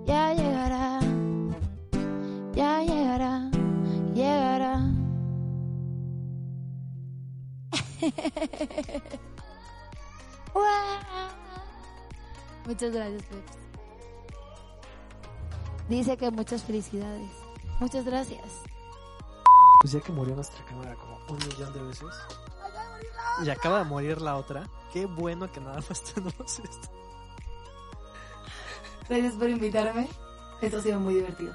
ya 0.04 0.34
llegará, 0.34 0.97
Muchas 12.66 12.92
gracias, 12.92 13.22
Peps. 13.22 13.59
Dice 15.88 16.16
que 16.16 16.30
muchas 16.30 16.62
felicidades. 16.62 17.30
Muchas 17.80 18.04
gracias. 18.04 18.62
Pues 19.80 19.92
ya 19.92 20.00
que 20.00 20.12
murió 20.12 20.34
nuestra 20.34 20.62
cámara 20.66 20.94
como 20.96 21.18
un 21.28 21.38
millón 21.38 21.72
de 21.72 21.82
veces. 21.82 22.09
Y 23.44 23.50
acaba 23.50 23.78
de 23.78 23.84
morir 23.84 24.20
la 24.20 24.36
otra. 24.36 24.68
Qué 24.92 25.06
bueno 25.06 25.50
que 25.50 25.61
nada 25.61 25.80
más 25.88 26.02
tenemos 26.02 26.59
esto. 26.59 26.88
Gracias 29.09 29.34
por 29.34 29.48
invitarme. 29.48 30.09
Esto 30.61 30.78
ha 30.78 30.82
sido 30.82 31.00
muy 31.00 31.14
divertido. 31.14 31.54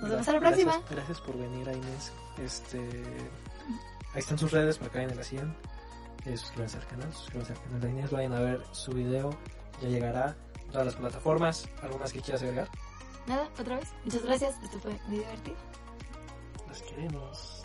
Nos 0.00 0.10
vemos 0.10 0.28
a 0.28 0.32
la 0.32 0.40
próxima. 0.40 0.82
Gracias, 0.90 1.20
por 1.20 1.36
venir, 1.36 1.68
Inés. 1.68 2.12
Este, 2.38 2.78
ahí 4.14 4.20
están 4.20 4.38
sus 4.38 4.50
redes 4.50 4.78
para 4.78 4.90
que 4.90 4.98
vayan 4.98 5.16
la 5.16 5.24
sigan. 5.24 5.56
Eh, 6.26 6.36
suscríbanse 6.36 6.76
al 6.78 6.86
canal, 6.86 7.12
suscríbanse 7.12 7.52
al 7.52 7.62
canal 7.62 7.80
de 7.80 7.90
Inés. 7.90 8.10
Vayan 8.10 8.32
a 8.34 8.40
ver 8.40 8.62
su 8.72 8.92
video. 8.92 9.30
Ya 9.80 9.88
llegará 9.88 10.36
a 10.68 10.72
todas 10.72 10.86
las 10.86 10.96
plataformas. 10.96 11.68
¿Algunas 11.82 12.12
que 12.12 12.20
quieras 12.20 12.42
agregar? 12.42 12.68
Nada, 13.26 13.48
otra 13.58 13.76
vez. 13.76 13.92
Muchas 14.04 14.22
gracias. 14.22 14.62
Esto 14.62 14.78
fue 14.80 14.92
muy 15.06 15.18
divertido. 15.18 15.56
Las 16.66 16.82
queremos. 16.82 17.57